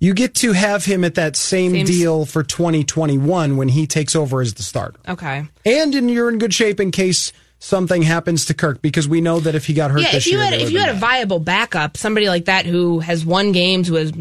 You 0.00 0.14
get 0.14 0.36
to 0.36 0.52
have 0.52 0.84
him 0.84 1.02
at 1.04 1.16
that 1.16 1.34
same, 1.34 1.72
Same 1.72 1.82
s- 1.82 1.88
deal 1.88 2.24
for 2.24 2.44
2021 2.44 3.56
when 3.56 3.68
he 3.68 3.86
takes 3.88 4.14
over 4.14 4.40
as 4.40 4.54
the 4.54 4.62
starter. 4.62 5.00
Okay. 5.08 5.44
And 5.66 5.94
in, 5.94 6.08
you're 6.08 6.28
in 6.30 6.38
good 6.38 6.54
shape 6.54 6.78
in 6.78 6.92
case 6.92 7.32
something 7.58 8.02
happens 8.02 8.44
to 8.44 8.54
Kirk 8.54 8.80
because 8.80 9.08
we 9.08 9.20
know 9.20 9.40
that 9.40 9.56
if 9.56 9.66
he 9.66 9.74
got 9.74 9.90
hurt 9.90 10.02
Yeah, 10.02 10.12
this 10.12 10.26
if 10.26 10.32
you 10.32 10.38
year, 10.38 10.44
had 10.44 10.54
they 10.54 10.62
if 10.62 10.70
you 10.70 10.78
had 10.78 10.90
a 10.90 10.92
bad. 10.92 11.00
viable 11.00 11.40
backup, 11.40 11.96
somebody 11.96 12.28
like 12.28 12.44
that 12.44 12.64
who 12.64 13.00
has 13.00 13.26
won 13.26 13.50
games, 13.50 13.88
who 13.88 13.94
has 13.96 14.12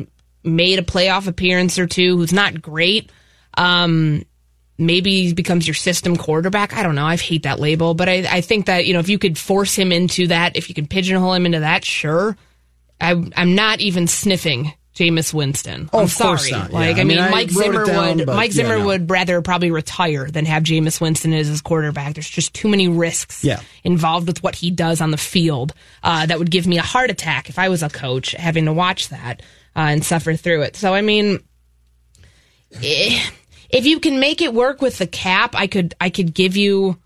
made 0.48 0.80
a 0.80 0.84
playoff 0.84 1.28
appearance 1.28 1.78
or 1.78 1.86
two, 1.86 2.18
who's 2.18 2.34
not 2.34 2.62
great, 2.62 3.12
um, 3.58 4.24
maybe 4.78 5.28
he 5.28 5.34
becomes 5.34 5.68
your 5.68 5.74
system 5.76 6.16
quarterback. 6.16 6.74
I 6.76 6.84
don't 6.84 6.96
know. 6.96 7.06
I 7.06 7.18
hate 7.18 7.44
that 7.44 7.60
label, 7.60 7.94
but 7.94 8.08
I, 8.10 8.26
I 8.30 8.42
think 8.42 8.66
that 8.68 8.86
you 8.86 8.94
know 8.94 9.00
if 9.00 9.10
you 9.10 9.20
could 9.20 9.38
force 9.38 9.76
him 9.76 9.92
into 9.92 10.28
that, 10.28 10.56
if 10.56 10.70
you 10.70 10.76
could 10.76 10.90
pigeonhole 10.90 11.34
him 11.34 11.46
into 11.46 11.60
that, 11.62 11.84
sure. 11.86 12.38
I, 13.00 13.12
I'm 13.36 13.54
not 13.54 13.80
even 13.80 14.08
sniffing 14.08 14.74
Jameis 14.96 15.32
Winston. 15.32 15.88
Oh, 15.94 16.00
I'm 16.02 16.08
sorry. 16.08 16.50
not, 16.50 16.72
yeah. 16.72 16.76
Like 16.76 16.98
I 16.98 17.02
I 17.02 17.04
mean, 17.04 17.18
mean, 17.18 17.20
I 17.20 17.30
Mike 17.30 17.52
Zimmer 17.52 17.86
down, 17.86 18.18
would 18.18 18.26
but 18.26 18.36
Mike 18.36 18.50
yeah, 18.50 18.64
Zimmer 18.64 18.80
no. 18.80 18.86
would 18.88 19.12
rather 19.12 19.40
probably 19.44 19.70
retire 19.70 20.26
than 20.26 20.46
have 20.46 20.64
Jameis 20.64 21.00
Winston 21.00 21.32
as 21.34 21.46
his 21.48 21.62
quarterback. 21.62 22.16
There's 22.16 22.28
just 22.28 22.56
too 22.56 22.68
many 22.68 22.88
risks 22.88 23.44
Yeah. 23.44 23.62
involved 23.84 24.26
with 24.26 24.42
what 24.42 24.56
he 24.56 24.72
does 24.72 25.00
on 25.00 25.12
the 25.12 25.18
field 25.18 25.76
uh, 26.02 26.26
that 26.26 26.40
would 26.40 26.50
give 26.50 26.66
me 26.66 26.80
a 26.80 26.82
heart 26.82 27.12
attack 27.12 27.50
if 27.50 27.60
I 27.60 27.70
was 27.70 27.84
a 27.84 27.90
coach 27.90 28.32
having 28.32 28.66
to 28.66 28.74
watch 28.74 29.10
that 29.10 29.44
uh, 29.78 29.82
and 29.82 30.04
suffer 30.04 30.34
through 30.36 30.64
it. 30.64 30.76
So 30.76 30.94
I 30.94 31.02
mean, 31.02 31.40
eh, 32.84 33.22
if 33.70 33.86
you 33.86 34.00
can 34.00 34.20
make 34.20 34.42
it 34.42 34.54
work 34.54 34.82
with 34.82 34.98
the 34.98 35.08
cap, 35.08 35.56
I 35.56 35.68
could 35.68 35.96
I 36.02 36.10
could 36.10 36.34
give 36.34 36.58
you. 36.58 36.98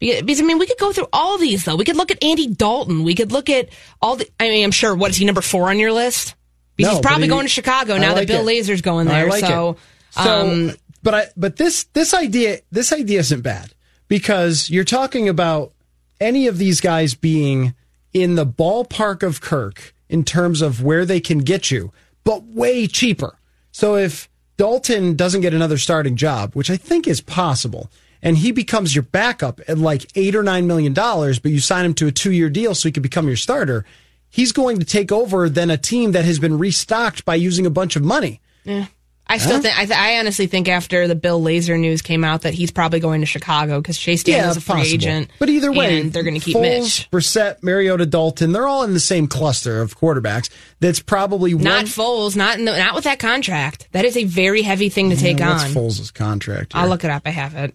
Because 0.00 0.40
I 0.40 0.44
mean, 0.44 0.58
we 0.58 0.66
could 0.66 0.78
go 0.78 0.92
through 0.92 1.08
all 1.12 1.38
these 1.38 1.64
though. 1.64 1.74
We 1.76 1.84
could 1.84 1.96
look 1.96 2.10
at 2.12 2.22
Andy 2.22 2.46
Dalton. 2.46 3.02
We 3.02 3.14
could 3.14 3.32
look 3.32 3.50
at 3.50 3.68
all 4.00 4.16
the. 4.16 4.28
I 4.38 4.48
mean, 4.48 4.64
I'm 4.64 4.70
sure. 4.70 4.94
What 4.94 5.10
is 5.10 5.16
he 5.16 5.24
number 5.24 5.40
four 5.40 5.70
on 5.70 5.78
your 5.78 5.92
list? 5.92 6.34
Because 6.76 6.92
No, 6.92 6.96
he's 6.98 7.04
probably 7.06 7.24
he- 7.24 7.30
going 7.30 7.46
to 7.46 7.50
Chicago 7.50 7.98
now 7.98 8.14
like 8.14 8.28
that 8.28 8.34
Bill 8.34 8.42
it. 8.42 8.46
Laser's 8.46 8.80
going 8.82 9.08
I 9.08 9.12
there. 9.22 9.28
like 9.28 9.44
so, 9.44 9.70
it. 9.70 9.76
So, 10.12 10.20
um, 10.22 10.66
but 10.66 10.76
but 11.02 11.14
I 11.14 11.26
but 11.36 11.56
this 11.56 11.84
this 11.94 12.14
idea 12.14 12.60
this 12.70 12.92
idea 12.92 13.18
isn't 13.20 13.40
bad 13.40 13.74
because 14.06 14.70
you're 14.70 14.84
talking 14.84 15.28
about 15.28 15.72
any 16.20 16.46
of 16.46 16.58
these 16.58 16.80
guys 16.80 17.14
being 17.14 17.74
in 18.12 18.36
the 18.36 18.46
ballpark 18.46 19.24
of 19.24 19.40
Kirk 19.40 19.94
in 20.08 20.24
terms 20.24 20.62
of 20.62 20.82
where 20.82 21.04
they 21.04 21.20
can 21.20 21.38
get 21.38 21.70
you, 21.72 21.92
but 22.28 22.44
way 22.44 22.86
cheaper. 22.86 23.38
So 23.72 23.96
if 23.96 24.28
Dalton 24.58 25.16
doesn't 25.16 25.40
get 25.40 25.54
another 25.54 25.78
starting 25.78 26.14
job, 26.14 26.54
which 26.54 26.68
I 26.68 26.76
think 26.76 27.06
is 27.06 27.22
possible, 27.22 27.90
and 28.20 28.36
he 28.36 28.52
becomes 28.52 28.94
your 28.94 29.04
backup 29.04 29.62
at 29.66 29.78
like 29.78 30.10
eight 30.14 30.36
or 30.36 30.42
nine 30.42 30.66
million 30.66 30.92
dollars, 30.92 31.38
but 31.38 31.52
you 31.52 31.60
sign 31.60 31.86
him 31.86 31.94
to 31.94 32.06
a 32.06 32.12
two 32.12 32.30
year 32.30 32.50
deal 32.50 32.74
so 32.74 32.86
he 32.86 32.92
can 32.92 33.02
become 33.02 33.28
your 33.28 33.36
starter, 33.38 33.86
he's 34.28 34.52
going 34.52 34.78
to 34.78 34.84
take 34.84 35.10
over 35.10 35.48
then 35.48 35.70
a 35.70 35.78
team 35.78 36.12
that 36.12 36.26
has 36.26 36.38
been 36.38 36.58
restocked 36.58 37.24
by 37.24 37.34
using 37.34 37.64
a 37.64 37.70
bunch 37.70 37.96
of 37.96 38.04
money. 38.04 38.42
Yeah. 38.62 38.88
I 39.30 39.36
still 39.36 39.56
huh? 39.56 39.60
think 39.60 39.78
I, 39.78 39.84
th- 39.84 39.98
I, 39.98 40.18
honestly 40.18 40.46
think 40.46 40.68
after 40.68 41.06
the 41.06 41.14
Bill 41.14 41.40
Lazor 41.40 41.78
news 41.78 42.00
came 42.00 42.24
out 42.24 42.42
that 42.42 42.54
he's 42.54 42.70
probably 42.70 42.98
going 42.98 43.20
to 43.20 43.26
Chicago 43.26 43.78
because 43.80 43.98
Chase 43.98 44.22
Daniel's 44.22 44.56
yeah, 44.56 44.58
a 44.58 44.60
free 44.62 44.74
possible. 44.76 44.94
agent. 44.94 45.30
But 45.38 45.50
either 45.50 45.70
way, 45.70 46.08
they're 46.08 46.22
going 46.22 46.38
to 46.38 46.40
keep 46.40 46.56
Foles, 46.56 46.62
Mitch, 46.62 47.10
Brissett, 47.10 47.62
Mariota, 47.62 48.06
Dalton. 48.06 48.52
They're 48.52 48.66
all 48.66 48.84
in 48.84 48.94
the 48.94 49.00
same 49.00 49.26
cluster 49.26 49.82
of 49.82 49.98
quarterbacks. 49.98 50.48
That's 50.80 51.00
probably 51.00 51.52
not. 51.54 51.84
Foles. 51.84 52.36
Not 52.36 52.58
in 52.58 52.64
the, 52.64 52.76
not 52.76 52.94
with 52.94 53.04
that 53.04 53.18
contract. 53.18 53.88
That 53.92 54.06
is 54.06 54.16
a 54.16 54.24
very 54.24 54.62
heavy 54.62 54.88
thing 54.88 55.10
to 55.10 55.16
yeah, 55.16 55.20
take 55.20 55.40
what's 55.40 55.64
on. 55.64 55.70
Foles' 55.72 56.14
contract? 56.14 56.72
Here? 56.72 56.82
I'll 56.82 56.88
look 56.88 57.04
it 57.04 57.10
up. 57.10 57.22
I 57.26 57.30
have 57.30 57.54
it. 57.54 57.74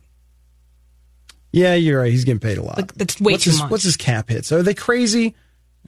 Yeah, 1.52 1.76
you're 1.76 2.02
right. 2.02 2.12
He's 2.12 2.26
getting 2.26 2.40
paid 2.40 2.58
a 2.58 2.64
lot. 2.64 2.78
Look, 2.78 2.94
that's 2.96 3.22
way 3.22 3.34
what's 3.34 3.44
too 3.44 3.52
his, 3.52 3.60
much. 3.60 3.72
What's 3.72 3.84
his 3.84 3.96
cap 3.96 4.30
hit? 4.30 4.46
So 4.46 4.58
are 4.58 4.64
they 4.64 4.74
crazy? 4.74 5.36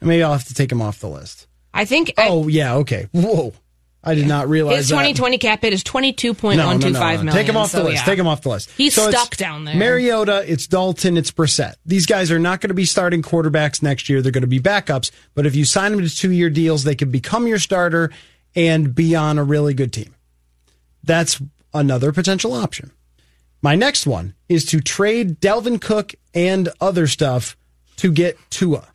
Maybe 0.00 0.22
I'll 0.22 0.32
have 0.32 0.44
to 0.44 0.54
take 0.54 0.70
him 0.70 0.80
off 0.80 1.00
the 1.00 1.08
list. 1.08 1.48
I 1.74 1.84
think. 1.84 2.12
Oh 2.16 2.44
I, 2.44 2.48
yeah. 2.48 2.74
Okay. 2.76 3.08
Whoa. 3.12 3.52
I 4.06 4.14
did 4.14 4.28
not 4.28 4.48
realize 4.48 4.76
his 4.76 4.88
2020 4.88 5.36
that. 5.36 5.40
cap 5.40 5.62
hit 5.62 5.72
is 5.72 5.82
twenty 5.82 6.12
two 6.12 6.32
point 6.32 6.64
one 6.64 6.78
two 6.78 6.94
five 6.94 7.24
million. 7.24 7.34
Take 7.34 7.48
him 7.48 7.56
off 7.56 7.70
so, 7.70 7.78
the 7.78 7.84
list. 7.84 7.96
Yeah. 7.96 8.04
Take 8.04 8.18
him 8.18 8.28
off 8.28 8.42
the 8.42 8.50
list. 8.50 8.70
He's 8.70 8.94
so 8.94 9.10
stuck 9.10 9.36
down 9.36 9.64
there. 9.64 9.74
Mariota, 9.74 10.44
it's 10.46 10.68
Dalton, 10.68 11.16
it's 11.16 11.32
Brissett. 11.32 11.74
These 11.84 12.06
guys 12.06 12.30
are 12.30 12.38
not 12.38 12.60
going 12.60 12.68
to 12.68 12.74
be 12.74 12.84
starting 12.84 13.20
quarterbacks 13.20 13.82
next 13.82 14.08
year. 14.08 14.22
They're 14.22 14.30
going 14.30 14.42
to 14.42 14.46
be 14.46 14.60
backups. 14.60 15.10
But 15.34 15.44
if 15.44 15.56
you 15.56 15.64
sign 15.64 15.90
them 15.90 16.06
to 16.06 16.14
two 16.14 16.30
year 16.30 16.50
deals, 16.50 16.84
they 16.84 16.94
could 16.94 17.10
become 17.10 17.48
your 17.48 17.58
starter 17.58 18.12
and 18.54 18.94
be 18.94 19.16
on 19.16 19.38
a 19.38 19.44
really 19.44 19.74
good 19.74 19.92
team. 19.92 20.14
That's 21.02 21.42
another 21.74 22.12
potential 22.12 22.52
option. 22.52 22.92
My 23.62 23.74
next 23.74 24.06
one 24.06 24.34
is 24.48 24.64
to 24.66 24.80
trade 24.80 25.40
Dalvin 25.40 25.80
Cook 25.80 26.14
and 26.32 26.68
other 26.80 27.08
stuff 27.08 27.56
to 27.96 28.12
get 28.12 28.38
Tua. 28.50 28.86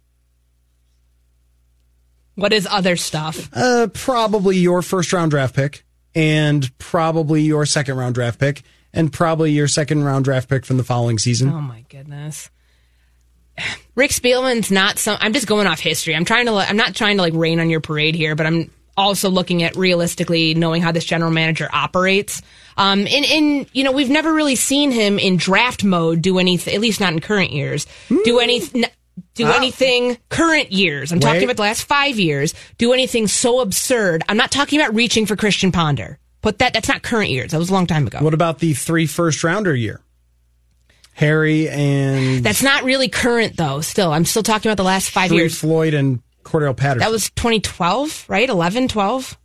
What 2.36 2.54
is 2.54 2.68
other 2.70 2.96
stuff? 2.96 3.50
Uh, 3.54 3.88
probably 3.94 4.58
your 4.58 4.82
first 4.82 5.12
round 5.14 5.32
draft 5.32 5.56
pick, 5.56 5.84
and 6.16 6.70
probably 6.78 7.42
your 7.42 7.66
second 7.66 7.98
round 7.98 8.16
draft 8.16 8.40
pick, 8.40 8.64
and 8.94 9.12
probably 9.12 9.52
your 9.52 9.68
second 9.68 10.04
round 10.04 10.26
draft 10.26 10.50
pick 10.50 10.66
from 10.66 10.78
the 10.78 10.84
following 10.84 11.20
season. 11.20 11.50
Oh 11.50 11.62
my 11.62 11.86
goodness. 11.90 12.50
Rick 13.96 14.12
Spielman's 14.12 14.72
not 14.72 14.98
some. 14.98 15.18
I'm 15.20 15.34
just 15.34 15.48
going 15.48 15.68
off 15.68 15.80
history. 15.80 16.16
I'm 16.16 16.26
trying 16.26 16.46
to. 16.46 16.54
I'm 16.54 16.78
not 16.78 16.96
trying 16.96 17.18
to 17.18 17.22
like 17.22 17.34
rain 17.34 17.60
on 17.60 17.70
your 17.70 17.82
parade 17.82 18.16
here, 18.16 18.36
but 18.36 18.46
I'm 18.46 18.72
also 18.98 19.30
looking 19.30 19.64
at 19.64 19.76
realistically 19.76 20.54
knowing 20.54 20.82
how 20.82 20.92
this 20.92 21.06
general 21.06 21.32
manager 21.32 21.70
operates. 21.72 22.42
Um, 22.78 23.00
and, 23.00 23.26
and 23.26 23.70
you 23.74 23.84
know 23.84 23.92
we've 23.92 24.10
never 24.10 24.34
really 24.34 24.56
seen 24.56 24.92
him 24.92 25.20
in 25.20 25.38
draft 25.38 25.84
mode 25.84 26.22
do 26.22 26.40
anything. 26.40 26.74
At 26.74 26.82
least 26.82 27.00
not 27.00 27.14
in 27.14 27.20
current 27.20 27.52
years. 27.52 27.86
Mm. 28.10 28.24
Do 28.24 28.40
anything 28.40 28.86
do 29.34 29.48
anything 29.48 30.18
current 30.30 30.72
years. 30.72 31.12
I'm 31.12 31.18
Wait. 31.18 31.24
talking 31.24 31.44
about 31.44 31.58
the 31.58 31.64
last 31.64 31.84
five 31.84 32.20
years. 32.20 32.54
Do 32.78 32.94
anything 32.94 33.28
so 33.28 33.62
absurd. 33.62 34.24
I'm 34.30 34.38
not 34.38 34.52
talking 34.52 34.80
about 34.80 34.94
reaching 34.94 35.26
for 35.26 35.36
Christian 35.36 35.72
Ponder. 35.72 36.20
Put 36.42 36.60
that. 36.60 36.74
That's 36.74 36.88
not 36.88 37.04
current 37.04 37.30
years. 37.30 37.52
That 37.52 37.60
was 37.60 37.70
a 37.70 37.74
long 37.74 37.88
time 37.88 38.08
ago. 38.08 38.20
What 38.20 38.34
about 38.34 38.60
the 38.60 38.74
three 38.74 39.06
first 39.06 39.44
rounder 39.44 39.76
year? 39.76 40.02
Harry 41.14 41.70
and 41.70 42.44
that's 42.44 42.64
not 42.64 42.84
really 42.84 43.10
current 43.10 43.58
though. 43.58 43.82
Still, 43.82 44.12
I'm 44.12 44.26
still 44.26 44.44
talking 44.44 44.70
about 44.70 44.78
the 44.78 44.84
last 44.84 45.10
five 45.10 45.32
years. 45.32 45.58
Floyd 45.58 45.94
and 45.94 46.22
Cordarrelle 46.44 46.76
Patterson. 46.76 47.00
That 47.00 47.12
was 47.12 47.30
2012, 47.32 48.26
right? 48.28 48.50
11, 48.50 48.88
12, 48.88 49.38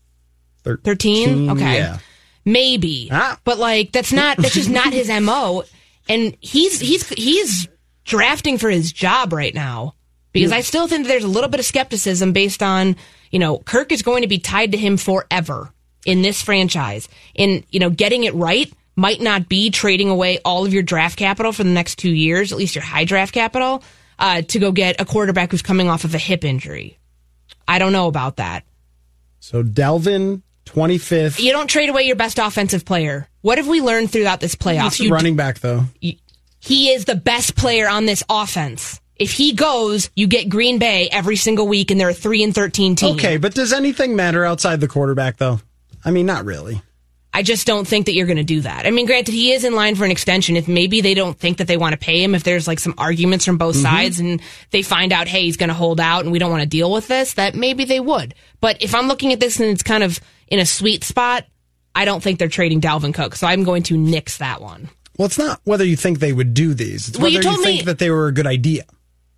13. 0.65 0.83
13? 0.85 1.51
Okay, 1.51 1.75
yeah. 1.77 1.99
maybe. 2.45 3.09
Ah. 3.13 3.39
But 3.45 3.59
like, 3.59 3.93
that's 3.93 4.13
not. 4.13 4.39
That's 4.39 4.55
just 4.55 4.71
not 4.71 4.93
his 4.93 5.09
mo. 5.21 5.65
And 6.09 6.37
he's 6.41 6.81
he's 6.81 7.09
he's 7.11 7.69
drafting 8.07 8.57
for 8.57 8.71
his 8.71 8.93
job 8.93 9.33
right 9.33 9.55
now 9.55 9.95
because 10.33 10.53
I 10.53 10.61
still 10.61 10.87
think 10.87 11.07
there's 11.07 11.25
a 11.25 11.29
little 11.29 11.49
bit 11.49 11.61
of 11.61 11.67
skepticism 11.67 12.33
based 12.33 12.63
on, 12.63 12.97
you 13.31 13.39
know, 13.39 13.59
Kirk 13.59 13.91
is 13.91 14.03
going 14.03 14.23
to 14.23 14.29
be 14.29 14.39
tied 14.39 14.73
to 14.73 14.79
him 14.79 14.97
forever 14.97 15.73
in 16.05 16.23
this 16.23 16.43
franchise. 16.43 17.09
And, 17.37 17.65
you 17.71 17.81
know, 17.81 17.91
getting 17.91 18.25
it 18.25 18.35
right 18.35 18.71
might 18.97 19.21
not 19.21 19.49
be 19.49 19.71
trading 19.71 20.11
away 20.11 20.39
all 20.45 20.67
of 20.67 20.75
your 20.75 20.83
draft 20.83 21.19
capital 21.19 21.53
for 21.53 21.65
the 21.65 21.71
next 21.71 21.97
two 21.97 22.11
years, 22.11 22.53
at 22.53 22.59
least 22.59 22.75
your 22.75 22.85
high 22.85 23.05
draft 23.05 23.33
capital, 23.33 23.83
uh, 24.19 24.43
to 24.43 24.59
go 24.59 24.73
get 24.73 25.01
a 25.01 25.05
quarterback 25.05 25.51
who's 25.51 25.63
coming 25.63 25.89
off 25.89 26.05
of 26.05 26.15
a 26.15 26.19
hip 26.19 26.45
injury. 26.45 26.99
I 27.67 27.79
don't 27.79 27.93
know 27.93 28.07
about 28.07 28.37
that. 28.37 28.65
So 29.41 29.63
Dalvin, 29.63 30.43
25th. 30.67 31.41
You 31.41 31.53
don't 31.53 31.69
trade 31.69 31.89
away 31.89 32.03
your 32.03 32.17
best 32.17 32.39
offensive 32.39 32.85
player. 32.85 33.29
What 33.41 33.59
have 33.59 33.69
we 33.69 33.81
learned 33.81 34.11
throughout 34.11 34.41
this 34.41 34.55
playoffs? 34.55 35.01
You 35.01 35.11
running 35.11 35.37
back, 35.37 35.61
though. 35.61 35.85
You, 36.01 36.17
he 36.67 36.91
is 36.91 37.05
the 37.05 37.15
best 37.15 37.57
player 37.57 37.89
on 37.89 38.07
this 38.07 38.23
offense. 38.29 39.01
If 39.15 39.33
he 39.33 39.55
goes, 39.55 40.11
you 40.15 40.27
get 40.27 40.51
Green 40.51 40.79
Bay 40.79 41.09
every 41.11 41.37
single 41.37 41.67
week, 41.67 41.91
and 41.91 41.99
they're 41.99 42.11
a 42.11 42.15
three 42.15 42.43
and 42.43 42.55
thirteen 42.55 42.97
team. 42.97 43.15
Okay, 43.15 43.39
but 43.39 43.55
does 43.55 43.73
anything 43.73 44.15
matter 44.15 44.45
outside 44.45 44.81
the 44.81 44.89
quarterback, 44.89 45.39
though? 45.39 45.61
I 46.05 46.11
mean, 46.11 46.27
not 46.27 46.45
really. 46.45 46.83
I 47.33 47.43
just 47.43 47.67
don't 47.67 47.87
think 47.87 48.07
that 48.07 48.15
you're 48.15 48.27
going 48.27 48.39
to 48.39 48.45
do 48.45 48.63
that. 48.63 48.87
I 48.87 48.91
mean, 48.91 49.05
granted, 49.05 49.33
he 49.33 49.53
is 49.53 49.65
in 49.65 49.75
line 49.75 49.95
for 49.95 50.07
an 50.07 50.11
extension. 50.11 50.57
If 50.57 50.69
maybe 50.69 51.03
they 51.03 51.13
don't 51.13 51.39
think 51.39 51.59
that 51.59 51.67
they 51.67 51.77
want 51.77 51.93
to 51.93 51.99
pay 51.99 52.23
him, 52.23 52.35
if 52.35 52.45
there's 52.45 52.67
like 52.67 52.79
some 52.79 52.95
arguments 52.97 53.45
from 53.45 53.59
both 53.59 53.75
mm-hmm. 53.75 53.85
sides 53.85 54.21
and 54.21 54.41
they 54.71 54.81
find 54.81 55.13
out, 55.13 55.29
hey, 55.29 55.43
he's 55.43 55.59
going 55.59 55.69
to 55.69 55.75
hold 55.75 56.01
out 56.01 56.23
and 56.23 56.33
we 56.33 56.39
don't 56.39 56.51
want 56.51 56.63
to 56.63 56.69
deal 56.69 56.91
with 56.91 57.09
this, 57.09 57.35
that 57.35 57.55
maybe 57.55 57.85
they 57.85 58.01
would. 58.01 58.35
But 58.63 58.83
if 58.83 58.95
I'm 58.95 59.07
looking 59.07 59.35
at 59.35 59.41
this 59.41 59.61
and 59.61 59.69
it's 59.69 59.83
kind 59.83 60.03
of 60.03 60.19
in 60.49 60.61
a 60.61 60.65
sweet 60.67 61.05
spot, 61.05 61.45
I 61.95 62.07
don't 62.07 62.23
think 62.23 62.39
they're 62.39 62.49
trading 62.49 62.81
Dalvin 62.81 63.13
Cook. 63.13 63.37
So 63.37 63.47
I'm 63.47 63.65
going 63.65 63.83
to 63.85 63.99
nix 63.99 64.39
that 64.39 64.63
one. 64.63 64.89
Well, 65.19 65.27
it's 65.27 65.39
not 65.39 65.61
whether 65.65 65.85
you 65.85 65.97
think 65.97 66.19
they 66.19 66.33
would 66.33 66.55
do 66.55 66.75
these. 66.75 67.09
It's 67.09 67.19
well, 67.19 67.31
whether 67.31 67.43
you, 67.43 67.51
you 67.51 67.63
think 67.63 67.81
me, 67.81 67.85
that 67.87 67.99
they 67.99 68.11
were 68.11 68.27
a 68.27 68.33
good 68.33 68.47
idea. 68.47 68.85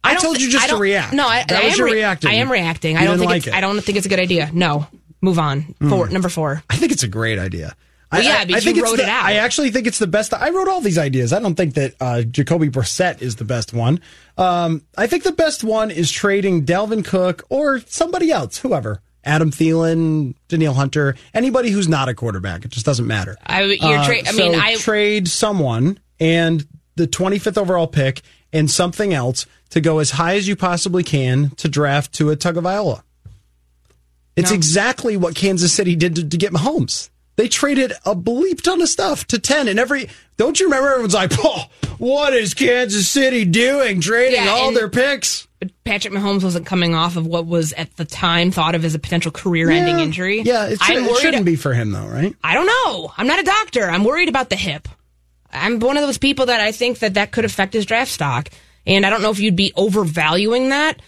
I, 0.02 0.12
I 0.12 0.16
told 0.16 0.40
you 0.40 0.50
just 0.50 0.68
to 0.68 0.76
react. 0.76 1.12
No, 1.12 1.26
I, 1.26 1.44
that 1.44 1.62
I 1.62 1.64
was 1.64 1.72
am 1.74 1.78
your 1.78 1.86
re- 1.86 1.92
reacting. 1.94 2.30
I 2.30 2.34
am 2.34 2.50
reacting. 2.50 2.96
You 2.96 3.02
I 3.02 3.04
don't 3.04 3.18
think 3.18 3.30
like 3.30 3.38
it's, 3.38 3.46
it. 3.48 3.54
I 3.54 3.60
don't 3.60 3.80
think 3.80 3.98
it's 3.98 4.06
a 4.06 4.08
good 4.08 4.20
idea. 4.20 4.50
No, 4.52 4.86
move 5.20 5.38
on. 5.38 5.74
Four, 5.88 6.08
mm. 6.08 6.12
number 6.12 6.28
four. 6.28 6.62
I 6.70 6.76
think 6.76 6.92
it's 6.92 7.02
a 7.02 7.08
great 7.08 7.38
idea. 7.38 7.76
Well, 8.10 8.22
yeah, 8.22 8.44
because 8.44 8.62
I 8.62 8.64
think 8.64 8.76
you 8.78 8.84
wrote 8.84 8.96
the, 8.96 9.02
it 9.02 9.08
out. 9.08 9.24
I 9.24 9.34
actually 9.34 9.70
think 9.70 9.86
it's 9.86 9.98
the 9.98 10.06
best. 10.06 10.32
I 10.32 10.48
wrote 10.48 10.68
all 10.68 10.80
these 10.80 10.96
ideas. 10.96 11.32
I 11.34 11.40
don't 11.40 11.56
think 11.56 11.74
that 11.74 11.94
uh, 12.00 12.22
Jacoby 12.22 12.70
Brissett 12.70 13.20
is 13.20 13.36
the 13.36 13.44
best 13.44 13.74
one. 13.74 14.00
Um, 14.38 14.82
I 14.96 15.06
think 15.06 15.24
the 15.24 15.32
best 15.32 15.62
one 15.62 15.90
is 15.90 16.10
trading 16.10 16.64
Dalvin 16.64 17.04
Cook 17.04 17.44
or 17.50 17.80
somebody 17.80 18.30
else, 18.30 18.58
whoever. 18.58 19.02
Adam 19.24 19.50
Thielen, 19.50 20.34
Danielle 20.48 20.74
Hunter, 20.74 21.14
anybody 21.34 21.70
who's 21.70 21.88
not 21.88 22.08
a 22.08 22.14
quarterback. 22.14 22.64
It 22.64 22.70
just 22.70 22.86
doesn't 22.86 23.06
matter. 23.06 23.36
I, 23.46 23.62
you're 23.62 23.76
tra- 24.04 24.18
uh, 24.20 24.22
I 24.26 24.32
mean, 24.32 24.54
so 24.54 24.60
I 24.60 24.74
trade 24.76 25.28
someone 25.28 25.98
and 26.20 26.66
the 26.96 27.06
25th 27.06 27.58
overall 27.58 27.86
pick 27.86 28.22
and 28.52 28.70
something 28.70 29.12
else 29.12 29.46
to 29.70 29.80
go 29.80 29.98
as 29.98 30.12
high 30.12 30.36
as 30.36 30.48
you 30.48 30.56
possibly 30.56 31.02
can 31.02 31.50
to 31.56 31.68
draft 31.68 32.12
Tua 32.12 32.36
Tagovailoa. 32.36 33.02
It's 34.36 34.50
No. 34.50 34.54
exactly 34.56 35.16
what 35.16 35.34
Kansas 35.34 35.72
City 35.72 35.96
did 35.96 36.14
to, 36.16 36.28
to 36.28 36.36
get 36.36 36.52
Mahomes. 36.52 37.10
They 37.36 37.48
traded 37.48 37.92
a 38.04 38.14
bleep 38.14 38.62
ton 38.62 38.80
of 38.80 38.88
stuff 38.88 39.26
to 39.28 39.38
10 39.38 39.68
and 39.68 39.78
every 39.78 40.08
don't 40.36 40.58
you 40.60 40.66
remember 40.66 40.88
everyone's 40.90 41.14
like, 41.14 41.32
"Oh, 41.38 41.64
what 41.98 42.32
is 42.34 42.54
Kansas 42.54 43.08
City 43.08 43.44
doing 43.44 44.00
trading 44.00 44.44
Yeah, 44.44 44.50
all 44.50 44.68
and- 44.68 44.76
their 44.76 44.88
picks?" 44.88 45.47
But 45.60 45.70
Patrick 45.84 46.14
Mahomes 46.14 46.44
wasn't 46.44 46.66
coming 46.66 46.94
off 46.94 47.16
of 47.16 47.26
what 47.26 47.46
was 47.46 47.72
at 47.72 47.96
the 47.96 48.04
time 48.04 48.50
thought 48.52 48.74
of 48.76 48.84
as 48.84 48.94
a 48.94 48.98
potential 48.98 49.32
career-ending 49.32 49.98
Yeah. 49.98 50.04
injury. 50.04 50.42
Yeah, 50.42 50.66
it, 50.66 50.80
should, 50.80 50.96
it 50.98 51.16
shouldn't 51.18 51.44
be 51.46 51.56
for 51.56 51.74
him 51.74 51.90
though, 51.90 52.06
right? 52.06 52.34
I 52.44 52.54
don't 52.54 52.66
know. 52.66 53.12
I'm 53.16 53.26
not 53.26 53.40
a 53.40 53.42
doctor. 53.42 53.82
I'm 53.90 54.04
worried 54.04 54.28
about 54.28 54.50
the 54.50 54.56
hip. 54.56 54.86
I'm 55.52 55.80
one 55.80 55.96
of 55.96 56.02
those 56.04 56.18
people 56.18 56.46
that 56.46 56.60
I 56.60 56.70
think 56.72 57.00
that 57.00 57.14
that 57.14 57.32
could 57.32 57.44
affect 57.44 57.72
his 57.72 57.86
draft 57.86 58.10
stock, 58.12 58.50
and 58.86 59.04
I 59.04 59.10
don't 59.10 59.22
know 59.22 59.30
if 59.30 59.40
you'd 59.40 59.56
be 59.56 59.72
overvaluing 59.74 60.68
that. 60.68 61.00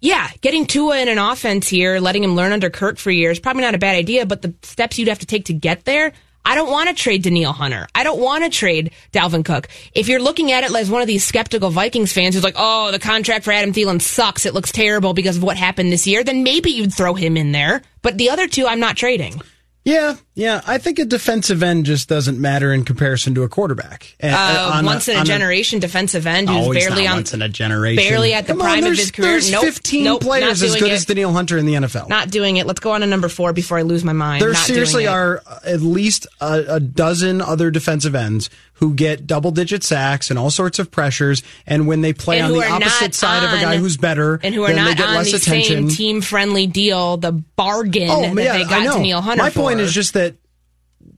Yeah, 0.00 0.28
getting 0.42 0.66
Tua 0.66 0.98
in 0.98 1.08
an 1.08 1.16
offense 1.16 1.66
here, 1.68 1.98
letting 1.98 2.22
him 2.22 2.34
learn 2.36 2.52
under 2.52 2.68
Kirk 2.68 2.98
for 2.98 3.10
years, 3.10 3.38
probably 3.40 3.62
not 3.62 3.74
a 3.74 3.78
bad 3.78 3.96
idea. 3.96 4.26
But 4.26 4.42
the 4.42 4.52
steps 4.62 4.98
you'd 4.98 5.08
have 5.08 5.20
to 5.20 5.26
take 5.26 5.46
to 5.46 5.54
get 5.54 5.84
there, 5.86 6.12
I 6.46 6.54
don't 6.54 6.70
want 6.70 6.90
to 6.90 6.94
trade 6.94 7.22
Danielle 7.22 7.52
Hunter. 7.52 7.88
I 7.94 8.04
don't 8.04 8.20
want 8.20 8.44
to 8.44 8.50
trade 8.50 8.90
Dalvin 9.12 9.44
Cook. 9.44 9.68
If 9.94 10.08
you're 10.08 10.20
looking 10.20 10.52
at 10.52 10.62
it 10.62 10.74
as 10.74 10.90
one 10.90 11.00
of 11.00 11.08
these 11.08 11.24
skeptical 11.24 11.70
Vikings 11.70 12.12
fans 12.12 12.34
who's 12.34 12.44
like, 12.44 12.56
oh, 12.58 12.90
the 12.90 12.98
contract 12.98 13.44
for 13.44 13.52
Adam 13.52 13.72
Thielen 13.72 14.00
sucks. 14.00 14.44
It 14.44 14.52
looks 14.52 14.70
terrible 14.70 15.14
because 15.14 15.38
of 15.38 15.42
what 15.42 15.56
happened 15.56 15.90
this 15.90 16.06
year, 16.06 16.22
then 16.22 16.42
maybe 16.42 16.70
you'd 16.70 16.92
throw 16.92 17.14
him 17.14 17.36
in 17.36 17.52
there. 17.52 17.82
But 18.02 18.18
the 18.18 18.30
other 18.30 18.46
two, 18.46 18.66
I'm 18.66 18.80
not 18.80 18.96
trading. 18.96 19.40
Yeah, 19.84 20.16
yeah. 20.34 20.62
I 20.66 20.78
think 20.78 20.98
a 20.98 21.04
defensive 21.04 21.62
end 21.62 21.84
just 21.84 22.08
doesn't 22.08 22.40
matter 22.40 22.72
in 22.72 22.86
comparison 22.86 23.34
to 23.34 23.42
a 23.42 23.50
quarterback. 23.50 24.16
Uh, 24.22 24.70
on 24.76 24.86
once 24.86 25.08
in 25.08 25.16
a 25.16 25.20
on 25.20 25.26
generation 25.26 25.78
defensive 25.78 26.26
end 26.26 26.48
who's 26.48 26.68
barely 26.74 27.06
on 27.06 27.16
once 27.16 27.34
in 27.34 27.42
a 27.42 27.50
generation. 27.50 28.02
barely 28.02 28.32
at 28.32 28.46
the 28.46 28.54
Come 28.54 28.62
on, 28.62 28.66
prime 28.66 28.78
of 28.78 28.84
there's- 28.84 28.98
his 29.00 29.10
career. 29.10 29.30
There's 29.32 29.50
Nope, 29.52 29.64
15 29.64 30.04
nope, 30.04 30.22
players 30.22 30.62
as 30.62 30.74
good 30.76 30.90
it. 30.90 30.92
as 30.94 31.04
Danielle 31.04 31.34
Hunter 31.34 31.58
in 31.58 31.66
the 31.66 31.74
NFL. 31.74 32.08
not 32.08 32.30
doing 32.30 32.56
it. 32.56 32.66
Let's 32.66 32.80
go 32.80 32.92
on 32.92 33.02
to 33.02 33.06
number 33.06 33.28
four 33.28 33.52
before 33.52 33.76
I 33.78 33.82
lose 33.82 34.04
my 34.04 34.14
mind. 34.14 34.40
There 34.40 34.52
Not 34.52 34.66
doing 34.66 34.74
seriously 34.76 35.06
are 35.06 35.42
at 35.66 35.82
least 35.82 36.26
a, 36.40 36.64
a 36.76 36.80
dozen 36.80 37.42
other 37.42 37.70
defensive 37.70 38.14
ends 38.14 38.48
who 38.74 38.94
get 38.94 39.26
double 39.26 39.50
digit 39.50 39.82
sacks 39.84 40.30
and 40.30 40.38
all 40.38 40.50
sorts 40.50 40.78
of 40.78 40.90
pressures. 40.90 41.42
And 41.66 41.86
when 41.86 42.00
they 42.00 42.12
play 42.12 42.40
And 42.40 42.52
on 42.52 42.58
the 42.58 42.66
opposite 42.68 43.14
side 43.14 43.44
of 43.44 43.52
a 43.52 43.60
guy 43.60 43.76
who's 43.76 43.96
better, 43.96 44.40
and 44.42 44.54
who 44.54 44.64
are 44.64 44.68
then 44.68 44.76
they 44.76 44.82
not 44.82 44.96
get 44.96 45.08
on 45.08 45.14
less 45.14 45.30
the 45.30 45.36
attention. 45.36 45.88
same 45.88 45.96
team 45.96 46.20
friendly 46.20 46.66
deal, 46.66 47.16
the 47.16 47.32
bargain 47.32 48.08
Oh, 48.10 48.34
that 48.34 48.42
yeah, 48.42 48.52
they 48.58 48.64
got 48.64 48.82
I 48.82 48.84
know. 48.84 48.94
Danielle 48.94 49.22
Hunter 49.22 49.42
My 49.42 49.50
point 49.50 49.80
is 49.80 49.92
just 49.92 50.14
that 50.14 50.36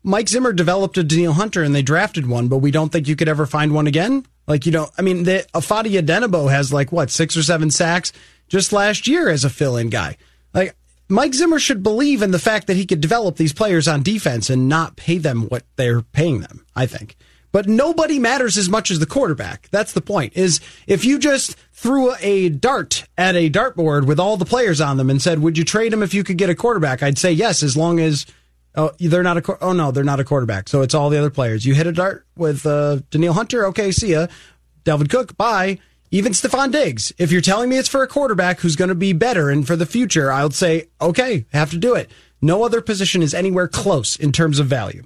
Mike 0.02 0.28
Zimmer 0.28 0.52
developed 0.52 0.98
a 0.98 1.02
Danielle 1.02 1.32
Hunter 1.32 1.62
and 1.62 1.74
they 1.74 1.82
drafted 1.82 2.26
one, 2.28 2.48
but 2.48 2.58
we 2.58 2.70
don't 2.70 2.90
think 2.92 3.08
you 3.08 3.16
could 3.16 3.28
ever 3.28 3.46
find 3.46 3.72
one 3.74 3.86
again. 3.86 4.24
Like 4.46 4.66
you 4.66 4.72
don't. 4.72 4.90
I 4.96 5.02
mean, 5.02 5.24
the 5.24 5.44
Ifeadi 5.54 6.00
Odenigbo 6.00 6.50
has 6.50 6.72
like 6.72 6.92
what 6.92 7.10
six 7.10 7.36
or 7.36 7.42
seven 7.42 7.70
sacks 7.70 8.12
just 8.48 8.72
last 8.72 9.08
year 9.08 9.28
as 9.28 9.44
a 9.44 9.50
fill-in 9.50 9.88
guy. 9.88 10.16
Like 10.54 10.76
Mike 11.08 11.34
Zimmer 11.34 11.58
should 11.58 11.82
believe 11.82 12.22
in 12.22 12.30
the 12.30 12.38
fact 12.38 12.68
that 12.68 12.76
he 12.76 12.86
could 12.86 13.00
develop 13.00 13.36
these 13.36 13.52
players 13.52 13.88
on 13.88 14.02
defense 14.04 14.48
and 14.50 14.68
not 14.68 14.96
pay 14.96 15.18
them 15.18 15.48
what 15.48 15.64
they're 15.74 16.02
paying 16.02 16.40
them. 16.40 16.64
I 16.76 16.86
think. 16.86 17.16
But 17.56 17.68
nobody 17.68 18.18
matters 18.18 18.58
as 18.58 18.68
much 18.68 18.90
as 18.90 18.98
the 18.98 19.06
quarterback. 19.06 19.68
That's 19.70 19.94
the 19.94 20.02
point. 20.02 20.36
Is 20.36 20.60
if 20.86 21.06
you 21.06 21.18
just 21.18 21.56
threw 21.72 22.14
a 22.20 22.50
dart 22.50 23.06
at 23.16 23.34
a 23.34 23.48
dartboard 23.48 24.04
with 24.04 24.20
all 24.20 24.36
the 24.36 24.44
players 24.44 24.78
on 24.78 24.98
them 24.98 25.08
and 25.08 25.22
said, 25.22 25.38
"Would 25.38 25.56
you 25.56 25.64
trade 25.64 25.90
him 25.90 26.02
if 26.02 26.12
you 26.12 26.22
could 26.22 26.36
get 26.36 26.50
a 26.50 26.54
quarterback?" 26.54 27.02
I'd 27.02 27.16
say 27.16 27.32
yes, 27.32 27.62
as 27.62 27.74
long 27.74 27.98
as 27.98 28.26
oh 28.74 28.90
they're 29.00 29.22
not 29.22 29.38
a 29.38 29.64
oh 29.64 29.72
no 29.72 29.90
they're 29.90 30.04
not 30.04 30.20
a 30.20 30.24
quarterback. 30.24 30.68
So 30.68 30.82
it's 30.82 30.92
all 30.92 31.08
the 31.08 31.16
other 31.16 31.30
players. 31.30 31.64
You 31.64 31.72
hit 31.72 31.86
a 31.86 31.92
dart 31.92 32.26
with 32.36 32.66
uh, 32.66 32.98
Hunter. 33.10 33.64
Okay, 33.68 33.90
see 33.90 34.10
ya. 34.10 34.26
Dalvin 34.84 35.08
Cook. 35.08 35.38
Bye. 35.38 35.78
Even 36.10 36.32
Stefon 36.32 36.70
Diggs. 36.70 37.10
If 37.16 37.32
you're 37.32 37.40
telling 37.40 37.70
me 37.70 37.78
it's 37.78 37.88
for 37.88 38.02
a 38.02 38.06
quarterback 38.06 38.60
who's 38.60 38.76
going 38.76 38.90
to 38.90 38.94
be 38.94 39.14
better 39.14 39.48
and 39.48 39.66
for 39.66 39.76
the 39.76 39.86
future, 39.86 40.30
I'll 40.30 40.50
say 40.50 40.90
okay, 41.00 41.46
have 41.54 41.70
to 41.70 41.78
do 41.78 41.94
it. 41.94 42.10
No 42.42 42.66
other 42.66 42.82
position 42.82 43.22
is 43.22 43.32
anywhere 43.32 43.66
close 43.66 44.14
in 44.14 44.30
terms 44.30 44.58
of 44.58 44.66
value. 44.66 45.04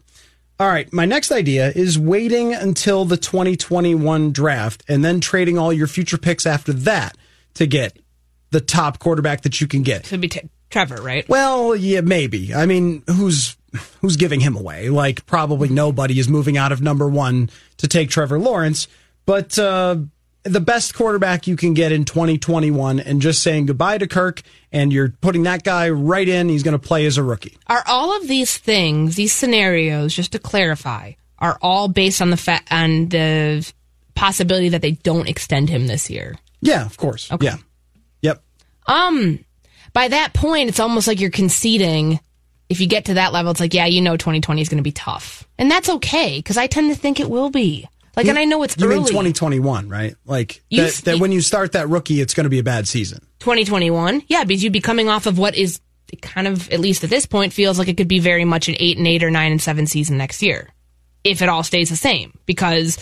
All 0.60 0.68
right, 0.68 0.92
my 0.92 1.06
next 1.06 1.32
idea 1.32 1.72
is 1.74 1.98
waiting 1.98 2.52
until 2.52 3.06
the 3.06 3.16
2021 3.16 4.30
draft 4.32 4.84
and 4.88 5.02
then 5.02 5.18
trading 5.18 5.56
all 5.56 5.72
your 5.72 5.86
future 5.86 6.18
picks 6.18 6.44
after 6.44 6.74
that 6.74 7.16
to 7.54 7.66
get 7.66 7.98
the 8.50 8.60
top 8.60 8.98
quarterback 8.98 9.40
that 9.40 9.62
you 9.62 9.66
can 9.66 9.82
get. 9.82 10.04
Could 10.04 10.20
be 10.20 10.28
t- 10.28 10.50
Trevor, 10.68 11.00
right? 11.00 11.26
Well, 11.30 11.74
yeah, 11.74 12.02
maybe. 12.02 12.54
I 12.54 12.66
mean, 12.66 13.02
who's 13.06 13.56
who's 14.02 14.16
giving 14.16 14.40
him 14.40 14.54
away? 14.54 14.90
Like 14.90 15.24
probably 15.24 15.70
nobody 15.70 16.18
is 16.18 16.28
moving 16.28 16.58
out 16.58 16.72
of 16.72 16.82
number 16.82 17.08
1 17.08 17.48
to 17.78 17.88
take 17.88 18.10
Trevor 18.10 18.38
Lawrence, 18.38 18.86
but 19.24 19.58
uh 19.58 19.96
the 20.42 20.60
best 20.60 20.94
quarterback 20.94 21.46
you 21.46 21.56
can 21.56 21.74
get 21.74 21.92
in 21.92 22.04
2021 22.04 23.00
and 23.00 23.20
just 23.20 23.42
saying 23.42 23.66
goodbye 23.66 23.98
to 23.98 24.06
Kirk 24.06 24.42
and 24.72 24.92
you're 24.92 25.10
putting 25.20 25.42
that 25.42 25.64
guy 25.64 25.90
right 25.90 26.28
in, 26.28 26.48
he's 26.48 26.62
going 26.62 26.78
to 26.78 26.86
play 26.86 27.06
as 27.06 27.18
a 27.18 27.22
rookie. 27.22 27.58
Are 27.66 27.82
all 27.86 28.16
of 28.16 28.26
these 28.26 28.56
things, 28.56 29.16
these 29.16 29.32
scenarios, 29.32 30.14
just 30.14 30.32
to 30.32 30.38
clarify, 30.38 31.12
are 31.38 31.58
all 31.60 31.88
based 31.88 32.22
on 32.22 32.30
the 32.30 32.36
fa- 32.36 32.62
on 32.70 33.08
the 33.08 33.70
possibility 34.14 34.70
that 34.70 34.82
they 34.82 34.92
don't 34.92 35.28
extend 35.28 35.68
him 35.68 35.86
this 35.86 36.08
year? 36.10 36.36
Yeah, 36.60 36.84
of 36.84 36.96
course. 36.96 37.30
Okay. 37.32 37.46
Yeah. 37.46 37.56
Yep. 38.22 38.42
Um, 38.86 39.44
by 39.92 40.08
that 40.08 40.32
point, 40.34 40.68
it's 40.68 40.80
almost 40.80 41.06
like 41.06 41.20
you're 41.20 41.30
conceding. 41.30 42.20
If 42.68 42.80
you 42.80 42.86
get 42.86 43.06
to 43.06 43.14
that 43.14 43.32
level, 43.32 43.50
it's 43.50 43.60
like, 43.60 43.74
yeah, 43.74 43.86
you 43.86 44.00
know, 44.00 44.16
2020 44.16 44.60
is 44.60 44.68
going 44.68 44.78
to 44.78 44.82
be 44.82 44.92
tough, 44.92 45.48
and 45.58 45.70
that's 45.70 45.88
okay 45.88 46.38
because 46.38 46.56
I 46.56 46.66
tend 46.66 46.94
to 46.94 46.98
think 46.98 47.18
it 47.18 47.28
will 47.28 47.50
be. 47.50 47.88
Like, 48.16 48.26
and 48.26 48.38
I 48.38 48.44
know 48.44 48.62
it's 48.62 48.76
You 48.76 48.86
early. 48.86 48.96
mean 48.96 49.04
2021, 49.06 49.88
right? 49.88 50.14
Like 50.26 50.62
You 50.68 50.82
that, 50.84 50.94
that 51.04 51.18
when 51.18 51.32
you 51.32 51.40
start 51.40 51.72
that 51.72 51.88
rookie, 51.88 52.20
it's 52.20 52.34
going 52.34 52.44
to 52.44 52.50
be 52.50 52.58
a 52.58 52.62
bad 52.64 52.88
season. 52.88 53.20
2021, 53.38 54.22
yeah, 54.28 54.44
because 54.44 54.62
you'd 54.64 54.72
be 54.72 54.80
coming 54.80 55.08
off 55.08 55.26
of 55.26 55.38
what 55.38 55.54
is 55.54 55.80
kind 56.20 56.46
of, 56.48 56.68
at 56.70 56.80
least 56.80 57.04
at 57.04 57.10
this 57.10 57.24
point, 57.26 57.52
feels 57.52 57.78
like 57.78 57.88
it 57.88 57.96
could 57.96 58.08
be 58.08 58.18
very 58.18 58.44
much 58.44 58.68
an 58.68 58.74
eight 58.78 58.98
and 58.98 59.06
eight 59.06 59.22
or 59.22 59.30
nine 59.30 59.52
and 59.52 59.62
seven 59.62 59.86
season 59.86 60.18
next 60.18 60.42
year, 60.42 60.68
if 61.24 61.40
it 61.40 61.48
all 61.48 61.62
stays 61.62 61.88
the 61.88 61.96
same. 61.96 62.36
Because 62.46 62.98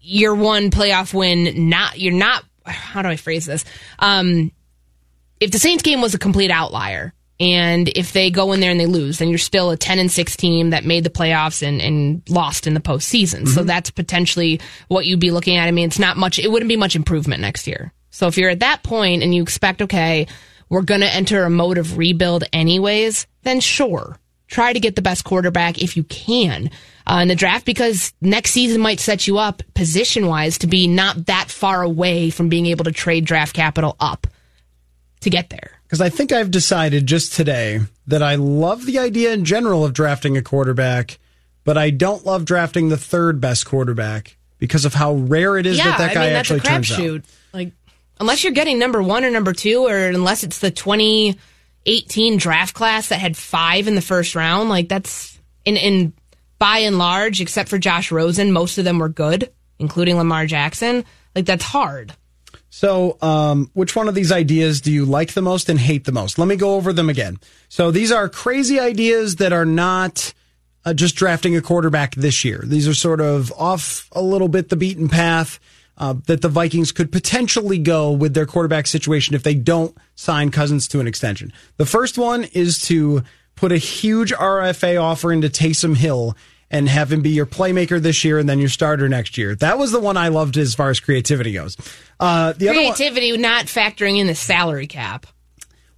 your 0.00 0.34
one 0.34 0.70
playoff 0.70 1.14
win, 1.14 1.68
not 1.70 1.98
you're 1.98 2.12
not. 2.12 2.44
How 2.66 3.02
do 3.02 3.08
I 3.08 3.16
phrase 3.16 3.46
this? 3.46 3.64
Um, 3.98 4.52
if 5.40 5.50
the 5.50 5.58
Saints 5.58 5.82
game 5.82 6.00
was 6.02 6.14
a 6.14 6.18
complete 6.18 6.50
outlier, 6.50 7.12
and 7.40 7.88
if 7.88 8.12
they 8.12 8.30
go 8.30 8.52
in 8.52 8.60
there 8.60 8.70
and 8.70 8.78
they 8.78 8.86
lose, 8.86 9.18
then 9.18 9.28
you're 9.28 9.38
still 9.38 9.70
a 9.70 9.76
10 9.76 9.98
and 9.98 10.10
6 10.10 10.36
team 10.36 10.70
that 10.70 10.84
made 10.84 11.04
the 11.04 11.10
playoffs 11.10 11.66
and, 11.66 11.80
and 11.80 12.22
lost 12.28 12.66
in 12.66 12.74
the 12.74 12.80
postseason. 12.80 13.48
So 13.48 13.64
that's 13.64 13.90
potentially 13.90 14.60
what 14.88 15.04
you'd 15.06 15.20
be 15.20 15.30
looking 15.30 15.56
at. 15.56 15.66
I 15.66 15.72
mean, 15.72 15.86
it's 15.86 15.98
not 15.98 16.16
much, 16.16 16.38
it 16.38 16.50
wouldn't 16.50 16.68
be 16.68 16.76
much 16.76 16.94
improvement 16.94 17.40
next 17.40 17.66
year. 17.66 17.92
So 18.10 18.28
if 18.28 18.38
you're 18.38 18.50
at 18.50 18.60
that 18.60 18.84
point 18.84 19.24
and 19.24 19.34
you 19.34 19.42
expect, 19.42 19.82
okay, 19.82 20.28
we're 20.68 20.82
going 20.82 21.00
to 21.00 21.12
enter 21.12 21.42
a 21.42 21.50
mode 21.50 21.78
of 21.78 21.98
rebuild 21.98 22.44
anyways, 22.52 23.26
then 23.42 23.60
sure. 23.60 24.16
Try 24.46 24.72
to 24.72 24.80
get 24.80 24.94
the 24.94 25.02
best 25.02 25.24
quarterback 25.24 25.82
if 25.82 25.96
you 25.96 26.04
can 26.04 26.70
uh, 27.06 27.18
in 27.22 27.28
the 27.28 27.34
draft 27.34 27.66
because 27.66 28.12
next 28.20 28.52
season 28.52 28.80
might 28.80 29.00
set 29.00 29.26
you 29.26 29.38
up 29.38 29.62
position 29.74 30.26
wise 30.28 30.58
to 30.58 30.68
be 30.68 30.86
not 30.86 31.26
that 31.26 31.50
far 31.50 31.82
away 31.82 32.30
from 32.30 32.48
being 32.48 32.66
able 32.66 32.84
to 32.84 32.92
trade 32.92 33.24
draft 33.24 33.54
capital 33.54 33.96
up 33.98 34.28
to 35.20 35.30
get 35.30 35.50
there. 35.50 35.80
Because 35.94 36.12
I 36.12 36.16
think 36.16 36.32
I've 36.32 36.50
decided 36.50 37.06
just 37.06 37.34
today 37.34 37.78
that 38.08 38.20
I 38.20 38.34
love 38.34 38.84
the 38.84 38.98
idea 38.98 39.32
in 39.32 39.44
general 39.44 39.84
of 39.84 39.92
drafting 39.92 40.36
a 40.36 40.42
quarterback, 40.42 41.20
but 41.62 41.78
I 41.78 41.90
don't 41.90 42.26
love 42.26 42.44
drafting 42.44 42.88
the 42.88 42.96
third 42.96 43.40
best 43.40 43.64
quarterback 43.64 44.36
because 44.58 44.84
of 44.84 44.92
how 44.92 45.14
rare 45.14 45.56
it 45.56 45.66
is 45.66 45.76
that 45.76 45.98
that 45.98 46.14
guy 46.14 46.24
I 46.24 46.26
mean, 46.26 46.34
actually 46.34 46.58
a 46.58 46.62
turns 46.62 46.90
out. 46.90 47.20
Like, 47.52 47.70
unless 48.18 48.42
you're 48.42 48.52
getting 48.52 48.80
number 48.80 49.04
one 49.04 49.24
or 49.24 49.30
number 49.30 49.52
two, 49.52 49.86
or 49.86 50.08
unless 50.08 50.42
it's 50.42 50.58
the 50.58 50.72
2018 50.72 52.38
draft 52.38 52.74
class 52.74 53.10
that 53.10 53.20
had 53.20 53.36
five 53.36 53.86
in 53.86 53.94
the 53.94 54.02
first 54.02 54.34
round, 54.34 54.70
like 54.70 54.88
that's 54.88 55.38
in 55.64 55.76
in 55.76 56.12
by 56.58 56.78
and 56.78 56.98
large, 56.98 57.40
except 57.40 57.68
for 57.68 57.78
Josh 57.78 58.10
Rosen, 58.10 58.50
most 58.50 58.78
of 58.78 58.84
them 58.84 58.98
were 58.98 59.08
good, 59.08 59.48
including 59.78 60.16
Lamar 60.16 60.46
Jackson. 60.46 61.04
Like 61.36 61.46
that's 61.46 61.62
hard. 61.62 62.14
So, 62.76 63.18
um, 63.22 63.70
which 63.74 63.94
one 63.94 64.08
of 64.08 64.16
these 64.16 64.32
ideas 64.32 64.80
do 64.80 64.90
you 64.90 65.04
like 65.04 65.34
the 65.34 65.40
most 65.40 65.68
and 65.68 65.78
hate 65.78 66.06
the 66.06 66.10
most? 66.10 66.40
Let 66.40 66.48
me 66.48 66.56
go 66.56 66.74
over 66.74 66.92
them 66.92 67.08
again. 67.08 67.38
So, 67.68 67.92
these 67.92 68.10
are 68.10 68.28
crazy 68.28 68.80
ideas 68.80 69.36
that 69.36 69.52
are 69.52 69.64
not 69.64 70.34
uh, 70.84 70.92
just 70.92 71.14
drafting 71.14 71.54
a 71.54 71.62
quarterback 71.62 72.16
this 72.16 72.44
year. 72.44 72.64
These 72.66 72.88
are 72.88 72.92
sort 72.92 73.20
of 73.20 73.52
off 73.52 74.08
a 74.10 74.20
little 74.20 74.48
bit 74.48 74.70
the 74.70 74.76
beaten 74.76 75.08
path 75.08 75.60
uh, 75.98 76.14
that 76.26 76.42
the 76.42 76.48
Vikings 76.48 76.90
could 76.90 77.12
potentially 77.12 77.78
go 77.78 78.10
with 78.10 78.34
their 78.34 78.44
quarterback 78.44 78.88
situation 78.88 79.36
if 79.36 79.44
they 79.44 79.54
don't 79.54 79.96
sign 80.16 80.50
Cousins 80.50 80.88
to 80.88 80.98
an 80.98 81.06
extension. 81.06 81.52
The 81.76 81.86
first 81.86 82.18
one 82.18 82.42
is 82.42 82.80
to 82.88 83.22
put 83.54 83.70
a 83.70 83.78
huge 83.78 84.32
RFA 84.32 85.00
offer 85.00 85.32
into 85.32 85.48
Taysom 85.48 85.96
Hill 85.96 86.36
and 86.70 86.88
have 86.88 87.12
him 87.12 87.22
be 87.22 87.30
your 87.30 87.46
playmaker 87.46 88.00
this 88.00 88.24
year 88.24 88.38
and 88.38 88.48
then 88.48 88.58
your 88.58 88.68
starter 88.68 89.08
next 89.08 89.38
year. 89.38 89.54
That 89.56 89.78
was 89.78 89.92
the 89.92 90.00
one 90.00 90.16
I 90.16 90.28
loved 90.28 90.56
as 90.56 90.74
far 90.74 90.90
as 90.90 91.00
creativity 91.00 91.52
goes. 91.52 91.76
Uh, 92.18 92.52
the 92.52 92.68
other 92.68 92.82
one, 92.82 92.94
Creativity, 92.94 93.36
not 93.36 93.66
factoring 93.66 94.18
in 94.18 94.26
the 94.26 94.34
salary 94.34 94.86
cap. 94.86 95.26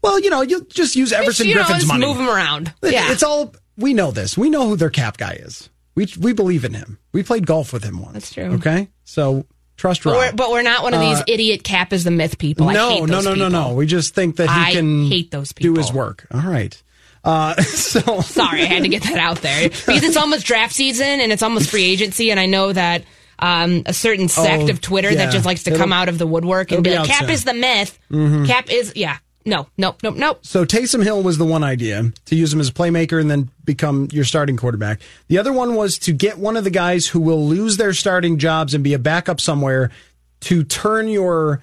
well, 0.02 0.18
you 0.20 0.30
know, 0.30 0.42
you 0.42 0.64
just 0.66 0.96
use 0.96 1.12
Everson 1.12 1.46
know, 1.48 1.54
Griffin's 1.54 1.78
just 1.78 1.88
money. 1.88 2.06
move 2.06 2.16
them 2.18 2.28
around. 2.28 2.72
Yeah, 2.82 3.10
It's 3.12 3.22
all 3.22 3.54
we 3.76 3.94
know 3.94 4.10
this. 4.10 4.36
We 4.38 4.50
know 4.50 4.68
who 4.68 4.76
their 4.76 4.90
cap 4.90 5.16
guy 5.16 5.32
is. 5.32 5.68
We 5.94 6.06
we 6.20 6.32
believe 6.32 6.64
in 6.64 6.74
him. 6.74 6.98
We 7.12 7.22
played 7.22 7.46
golf 7.46 7.72
with 7.72 7.82
him 7.84 8.00
once. 8.00 8.12
That's 8.12 8.32
true. 8.32 8.52
Okay, 8.54 8.88
so 9.04 9.46
trust 9.76 10.04
but 10.04 10.10
Rob. 10.12 10.18
we're, 10.18 10.32
but 10.32 10.50
we're 10.50 10.62
not 10.62 10.82
one 10.82 10.92
of 10.94 11.00
these 11.00 11.22
idiot 11.26 11.64
cap 11.64 11.92
is 11.92 12.04
the 12.04 12.10
myth 12.10 12.38
people. 12.38 12.68
I 12.68 12.72
Uh, 12.72 12.74
no, 12.74 13.04
no, 13.06 13.20
no, 13.22 13.34
no, 13.34 13.48
no. 13.48 13.62
people. 13.62 13.76
We 13.76 13.86
just 13.86 14.14
think 14.14 14.36
that 14.36 14.48
he 14.48 14.54
I 14.60 14.72
can 14.72 15.06
hate 15.06 15.30
those 15.30 15.52
people. 15.52 15.74
do 15.74 15.80
his 15.80 15.92
work. 15.92 16.26
All 16.32 16.40
right. 16.40 16.80
Uh, 17.26 17.54
so 17.62 18.20
Sorry, 18.20 18.62
I 18.62 18.66
had 18.66 18.82
to 18.84 18.88
get 18.88 19.02
that 19.02 19.18
out 19.18 19.38
there 19.42 19.68
because 19.68 20.02
it's 20.04 20.16
almost 20.16 20.46
draft 20.46 20.72
season 20.74 21.20
and 21.20 21.32
it's 21.32 21.42
almost 21.42 21.68
free 21.70 21.84
agency, 21.84 22.30
and 22.30 22.38
I 22.40 22.46
know 22.46 22.72
that 22.72 23.04
um, 23.38 23.82
a 23.84 23.92
certain 23.92 24.28
sect 24.28 24.62
Oh, 24.62 24.68
of 24.70 24.80
Twitter 24.80 25.10
yeah. 25.10 25.26
that 25.26 25.32
just 25.32 25.44
likes 25.44 25.64
to 25.64 25.70
It'll- 25.70 25.82
come 25.82 25.92
out 25.92 26.08
of 26.08 26.18
the 26.18 26.26
woodwork 26.26 26.72
and 26.72 26.82
be 26.84 26.96
like, 26.96 27.08
"Cap 27.08 27.28
is 27.28 27.44
the 27.44 27.52
myth. 27.54 27.98
Cap 28.46 28.70
is 28.70 28.92
yeah." 28.96 29.18
No, 29.44 29.68
nope, 29.78 29.98
nope, 30.02 30.16
nope. 30.16 30.38
So 30.42 30.64
Taysom 30.64 31.04
Hill 31.04 31.22
was 31.22 31.38
the 31.38 31.44
one 31.44 31.62
idea 31.62 32.12
to 32.24 32.34
use 32.34 32.52
him 32.52 32.58
as 32.58 32.68
a 32.68 32.72
playmaker 32.72 33.20
and 33.20 33.30
then 33.30 33.48
become 33.64 34.08
your 34.10 34.24
starting 34.24 34.56
quarterback. 34.56 35.00
The 35.28 35.38
other 35.38 35.52
one 35.52 35.76
was 35.76 35.98
to 36.00 36.12
get 36.12 36.38
one 36.38 36.56
of 36.56 36.64
the 36.64 36.70
guys 36.70 37.06
who 37.06 37.20
will 37.20 37.46
lose 37.46 37.76
their 37.76 37.92
starting 37.92 38.38
jobs 38.38 38.74
and 38.74 38.82
be 38.82 38.92
a 38.92 38.98
backup 38.98 39.40
somewhere 39.40 39.92
to 40.40 40.64
turn 40.64 41.06
your 41.06 41.62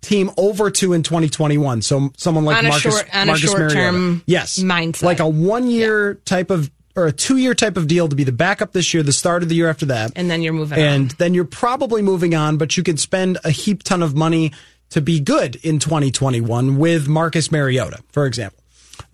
team 0.00 0.30
over 0.36 0.70
to 0.70 0.92
in 0.92 1.02
2021. 1.02 1.82
So 1.82 2.10
someone 2.16 2.44
like 2.44 2.62
Marcus, 2.64 2.82
short- 2.82 3.08
Marcus 3.26 3.52
Mariota. 3.54 4.20
Yes. 4.26 4.58
mindset. 4.58 5.02
Like 5.02 5.20
a 5.20 5.28
one 5.28 5.68
year 5.68 6.14
type 6.24 6.50
of 6.50 6.70
or 6.96 7.06
a 7.06 7.12
two 7.12 7.36
year 7.36 7.54
type 7.54 7.76
of 7.76 7.86
deal 7.86 8.08
to 8.08 8.16
be 8.16 8.24
the 8.24 8.32
backup 8.32 8.72
this 8.72 8.92
year, 8.92 9.02
the 9.04 9.12
start 9.12 9.42
of 9.42 9.48
the 9.48 9.54
year 9.54 9.68
after 9.68 9.86
that. 9.86 10.12
And 10.16 10.28
then 10.30 10.42
you're 10.42 10.52
moving 10.52 10.78
And 10.78 11.10
on. 11.10 11.16
then 11.18 11.34
you're 11.34 11.44
probably 11.44 12.02
moving 12.02 12.34
on, 12.34 12.56
but 12.56 12.76
you 12.76 12.82
could 12.82 12.98
spend 12.98 13.38
a 13.44 13.50
heap 13.50 13.82
ton 13.84 14.02
of 14.02 14.16
money 14.16 14.52
to 14.90 15.00
be 15.00 15.20
good 15.20 15.56
in 15.56 15.78
2021 15.78 16.76
with 16.78 17.06
Marcus 17.08 17.52
Mariota, 17.52 17.98
for 18.10 18.26
example. 18.26 18.58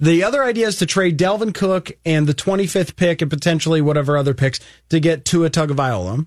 The 0.00 0.24
other 0.24 0.42
idea 0.42 0.68
is 0.68 0.76
to 0.76 0.86
trade 0.86 1.18
Dalvin 1.18 1.52
Cook 1.54 1.92
and 2.06 2.26
the 2.26 2.32
25th 2.34 2.96
pick 2.96 3.20
and 3.20 3.30
potentially 3.30 3.82
whatever 3.82 4.16
other 4.16 4.32
picks 4.34 4.60
to 4.88 4.98
get 4.98 5.24
Tua 5.26 5.50
Tagovailoa. 5.50 6.26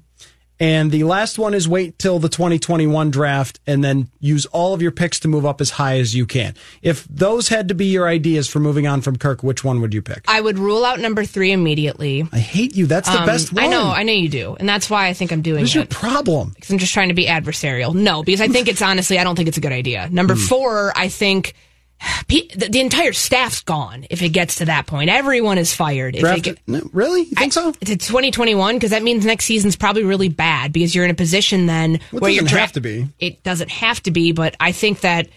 And 0.60 0.91
the 0.91 1.04
last 1.04 1.38
one 1.38 1.54
is 1.54 1.67
wait 1.70 2.00
till 2.00 2.17
the 2.17 2.30
2021 2.30 3.12
draft 3.12 3.60
and 3.67 3.84
then 3.84 4.10
use 4.20 4.48
all 4.48 4.74
of 4.74 4.82
your 4.82 4.89
picks 4.91 5.20
to 5.20 5.28
move 5.28 5.46
up 5.46 5.62
as 5.62 5.70
high 5.70 6.00
as 6.00 6.15
you 6.15 6.26
can. 6.26 6.56
If 6.82 7.04
those 7.10 7.50
had 7.50 7.67
to 7.67 7.76
be 7.76 7.86
your 7.86 8.08
ideas 8.08 8.48
for 8.48 8.60
moving 8.60 8.88
on 8.88 9.02
from 9.02 9.17
Kirk, 9.17 9.43
which 9.43 9.63
one 9.63 9.82
would 9.82 9.93
you 9.93 10.02
pick? 10.02 10.24
I 10.28 10.41
would 10.41 10.58
rule 10.58 10.84
out 10.84 11.00
number 11.00 11.26
three 11.26 11.52
immediately. 11.52 12.28
I 12.32 12.39
hate 12.39 12.76
you. 12.76 12.88
That's 12.88 13.08
the 13.08 13.20
Um, 13.20 13.26
best 13.28 13.54
one. 13.54 13.65
I 13.65 13.67
know, 13.67 13.84
I 13.91 14.02
know 14.02 14.13
you 14.13 14.30
do, 14.30 14.56
and 14.60 14.67
that's 14.67 14.89
why 14.89 15.08
I 15.08 15.13
think 15.13 15.32
I'm 15.32 15.43
doing 15.43 15.62
What's 15.62 15.74
it. 15.76 15.76
your 15.76 15.86
problem? 15.86 16.50
because 16.56 16.72
I'm 16.72 16.80
just 16.80 16.93
trying 16.93 17.10
to 17.10 17.13
be 17.13 17.28
adversarial. 17.28 17.93
No, 17.93 18.24
because 18.24 18.41
I 18.41 18.48
think 18.48 18.67
it's 18.67 18.82
honestly, 18.82 19.20
I 19.20 19.24
don't 19.24 19.36
think 19.36 19.48
it's 19.48 19.58
a 19.58 19.62
good 19.62 19.72
idea. 19.72 20.10
Number 20.12 20.34
Hmm. 20.34 20.41
four, 20.41 20.93
I 20.96 21.08
think 21.10 21.54
the, 22.27 22.67
the 22.69 22.79
entire 22.79 23.13
staff's 23.13 23.62
gone 23.62 24.05
if 24.10 24.21
it 24.21 24.29
gets 24.29 24.55
to 24.55 24.65
that 24.65 24.88
point. 24.88 25.10
Everyone 25.10 25.57
is 25.57 25.73
fired. 25.73 26.15
If 26.15 26.43
get, 26.43 26.60
no, 26.67 26.81
really? 26.93 27.21
You 27.21 27.36
think 27.36 27.53
so? 27.53 27.71
to 27.71 27.97
2021 27.97 28.75
because 28.75 28.91
that 28.91 29.03
means 29.03 29.25
next 29.25 29.45
season's 29.45 29.75
probably 29.75 30.03
really 30.03 30.29
bad 30.29 30.73
because 30.73 30.93
you're 30.93 31.05
in 31.05 31.12
a 31.12 31.15
position 31.15 31.65
then 31.65 31.99
Well, 32.12 32.21
where 32.21 32.31
you're 32.31 32.43
dra- 32.43 32.62
have 32.62 32.73
to 32.73 32.81
be. 32.81 33.07
It 33.19 33.43
doesn't 33.43 33.71
have 33.71 34.01
to 34.03 34.12
be, 34.12 34.31
but 34.31 34.55
I 34.60 34.71
think 34.71 35.01
that 35.01 35.29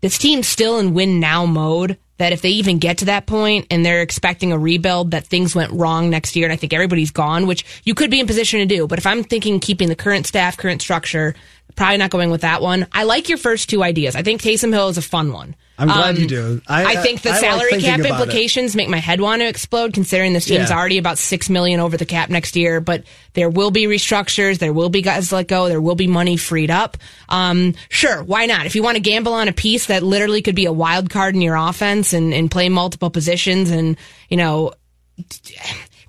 this 0.00 0.18
team's 0.18 0.46
still 0.46 0.78
in 0.78 0.94
win 0.94 1.20
now 1.20 1.46
mode. 1.46 1.98
That 2.18 2.32
if 2.32 2.42
they 2.42 2.48
even 2.48 2.80
get 2.80 2.98
to 2.98 3.04
that 3.04 3.26
point 3.26 3.68
and 3.70 3.86
they're 3.86 4.02
expecting 4.02 4.50
a 4.50 4.58
rebuild, 4.58 5.12
that 5.12 5.24
things 5.24 5.54
went 5.54 5.70
wrong 5.70 6.10
next 6.10 6.34
year, 6.34 6.46
and 6.46 6.52
I 6.52 6.56
think 6.56 6.72
everybody's 6.72 7.12
gone, 7.12 7.46
which 7.46 7.64
you 7.84 7.94
could 7.94 8.10
be 8.10 8.18
in 8.18 8.26
position 8.26 8.58
to 8.58 8.66
do. 8.66 8.88
But 8.88 8.98
if 8.98 9.06
I'm 9.06 9.22
thinking 9.22 9.60
keeping 9.60 9.88
the 9.88 9.94
current 9.94 10.26
staff, 10.26 10.56
current 10.56 10.82
structure, 10.82 11.36
probably 11.76 11.96
not 11.96 12.10
going 12.10 12.32
with 12.32 12.40
that 12.40 12.60
one. 12.60 12.88
I 12.90 13.04
like 13.04 13.28
your 13.28 13.38
first 13.38 13.70
two 13.70 13.84
ideas. 13.84 14.16
I 14.16 14.22
think 14.22 14.42
Taysom 14.42 14.72
Hill 14.72 14.88
is 14.88 14.98
a 14.98 15.02
fun 15.02 15.32
one. 15.32 15.54
I'm 15.78 15.86
glad 15.86 16.16
Um, 16.16 16.20
you 16.20 16.26
do. 16.26 16.60
I- 16.66 16.84
I, 16.84 16.96
think 16.96 17.22
the 17.22 17.30
I 17.30 17.38
salary 17.40 17.70
thinking 17.70 17.88
cap 17.90 18.00
implications 18.00 18.74
make 18.74 18.88
my 18.88 18.98
head 18.98 19.20
want 19.20 19.42
to 19.42 19.48
explode, 19.48 19.92
considering 19.94 20.32
this 20.32 20.46
team's 20.46 20.70
Yeah. 20.70 20.76
already 20.76 20.98
about 20.98 21.18
six 21.18 21.48
million 21.48 21.78
over 21.78 21.96
the 21.96 22.04
cap 22.04 22.30
next 22.30 22.56
year. 22.56 22.80
But 22.80 23.04
there 23.34 23.48
will 23.48 23.70
be 23.70 23.84
restructures. 23.84 24.58
There 24.58 24.72
will 24.72 24.88
be 24.88 25.02
guys 25.02 25.30
let 25.32 25.46
go. 25.46 25.68
There 25.68 25.80
will 25.80 25.94
be 25.94 26.08
money 26.08 26.36
freed 26.36 26.70
up. 26.72 26.96
Um, 27.28 27.74
sure, 27.90 28.24
why 28.24 28.46
not? 28.46 28.66
If 28.66 28.74
you 28.74 28.82
want 28.82 28.96
to 28.96 29.00
gamble 29.00 29.32
on 29.34 29.46
a 29.46 29.52
piece 29.52 29.86
that 29.86 30.02
literally 30.02 30.42
could 30.42 30.56
be 30.56 30.66
a 30.66 30.72
wild 30.72 31.10
card 31.10 31.36
in 31.36 31.40
your 31.42 31.54
offense 31.56 32.12
and, 32.12 32.34
and 32.34 32.50
play 32.50 32.68
multiple 32.68 33.10
positions, 33.10 33.70
and 33.70 33.96
you 34.28 34.36
know, 34.36 34.72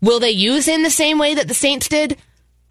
will 0.02 0.20
they 0.20 0.32
use 0.32 0.68
him 0.68 0.82
the 0.84 0.90
same 0.90 1.20
way 1.20 1.36
that 1.36 1.48
the 1.48 1.54
Saints 1.54 1.88
did? 1.88 2.18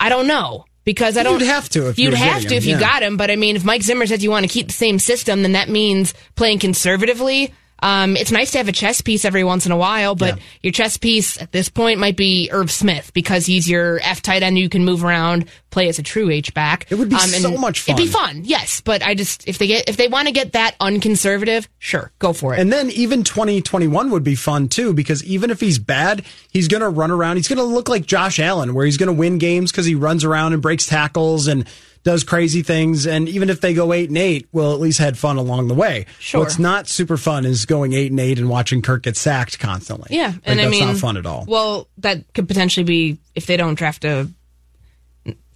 I 0.01 0.09
don't 0.09 0.27
know. 0.27 0.65
Because 0.88 1.18
I 1.18 1.22
don't. 1.22 1.38
You'd 1.38 1.46
have 1.48 1.68
to 1.68 1.90
if 1.90 1.98
you 1.98 2.07
you'd 2.07 2.14
have 2.14 2.40
to 2.40 2.48
him, 2.48 2.55
if 2.55 2.64
you 2.64 2.81
got 2.81 3.03
him. 3.03 3.18
But 3.18 3.31
I 3.31 3.37
mean, 3.37 3.57
if 3.57 3.62
Mike 3.62 3.83
Zimmer 3.83 4.07
says 4.07 4.24
you 4.24 4.31
want 4.31 4.44
to 4.44 4.48
keep 4.48 4.68
the 4.68 4.72
same 4.72 4.98
system, 4.98 5.42
then 5.42 5.53
that 5.53 5.68
means 5.68 6.14
playing 6.35 6.61
conservatively. 6.61 7.53
Um, 7.81 8.17
it's 8.17 8.33
nice 8.33 8.51
to 8.53 8.59
have 8.59 8.69
a 8.69 8.73
chess 8.73 9.01
piece 9.01 9.25
every 9.25 9.45
once 9.45 9.64
in 9.67 9.73
a 9.73 9.77
while, 9.77 10.14
but 10.14 10.37
Yeah. 10.37 10.43
your 10.62 10.73
chess 10.73 10.97
piece 10.97 11.41
at 11.41 11.53
this 11.53 11.69
point 11.69 12.01
might 12.01 12.17
be 12.17 12.49
Irv 12.53 12.71
Smith 12.71 13.12
because 13.14 13.47
he's 13.47 13.69
your 13.69 14.01
F 14.03 14.21
tight 14.23 14.43
end 14.43 14.59
you 14.59 14.69
can 14.69 14.85
move 14.85 15.05
around, 15.05 15.45
play 15.71 15.88
as 15.88 15.99
a 15.99 16.03
true 16.03 16.29
H 16.31 16.53
back. 16.55 16.87
It 16.91 16.97
would 16.97 17.09
be 17.09 17.17
and 17.17 17.31
so 17.31 17.57
much 17.57 17.81
fun. 17.81 17.95
It'd 17.95 18.05
be 18.07 18.11
fun. 18.11 18.27
fun, 18.37 18.43
yes. 18.45 18.81
But 18.81 19.03
I 19.05 19.14
just 19.14 19.47
if 19.47 19.59
they 19.59 19.67
get 19.69 19.88
if 19.88 19.97
they 19.97 20.09
want 20.09 20.27
to 20.27 20.33
get 20.33 20.53
that 20.55 20.75
unconservative, 20.81 21.69
sure, 21.79 22.11
go 22.19 22.33
for 22.33 22.55
it. 22.55 22.61
And 22.61 22.73
then 22.73 22.91
even 22.91 23.23
2021 23.23 24.11
would 24.11 24.25
be 24.25 24.35
fun 24.35 24.69
too, 24.69 24.93
because 24.93 25.23
even 25.25 25.51
if 25.51 25.61
he's 25.61 25.79
bad, 25.79 26.25
he's 26.53 26.69
going 26.69 26.81
to 26.81 26.88
run 26.88 27.11
around. 27.11 27.37
He's 27.37 27.49
going 27.49 27.59
to 27.59 27.64
look 27.64 27.88
like 27.88 28.07
Josh 28.07 28.38
Allen, 28.41 28.75
where 28.75 28.85
he's 28.87 28.97
going 28.97 29.07
to 29.09 29.12
win 29.12 29.38
games 29.38 29.71
because 29.71 29.87
he 29.87 29.95
runs 29.95 30.25
around 30.25 30.53
and 30.53 30.61
breaks 30.62 30.87
tackles 30.87 31.47
and 31.47 31.64
does 32.09 32.25
crazy 32.25 32.62
things. 32.62 33.07
And 33.07 33.29
even 33.29 33.51
if 33.51 33.61
they 33.61 33.75
go 33.75 33.92
eight 33.92 34.09
and 34.09 34.16
eight, 34.16 34.49
we'll 34.51 34.73
at 34.73 34.81
least 34.81 34.99
had 34.99 35.18
fun 35.18 35.37
along 35.37 35.68
the 35.68 35.75
way. 35.75 36.07
Sure. 36.18 36.40
What's 36.40 36.59
not 36.59 36.88
super 36.88 37.18
fun 37.18 37.44
is 37.44 37.66
going 37.66 37.92
eight 37.92 38.11
and 38.11 38.18
eight 38.18 38.38
and 38.38 38.49
watching 38.49 38.81
Kirk 38.81 39.03
get 39.03 39.14
sacked 39.14 39.59
constantly. 39.59 40.16
Yeah, 40.16 40.29
Like, 40.29 40.40
and 40.44 40.59
I 40.62 40.68
mean, 40.71 40.87
not 40.87 40.97
fun 40.97 41.18
at 41.18 41.27
all. 41.27 41.44
Well, 41.47 41.87
that 41.99 42.33
could 42.33 42.49
potentially 42.49 42.85
be 42.85 43.18
if 43.35 43.44
they 43.44 43.59
don't 43.59 43.75
draft 43.75 44.07
a. 44.07 44.27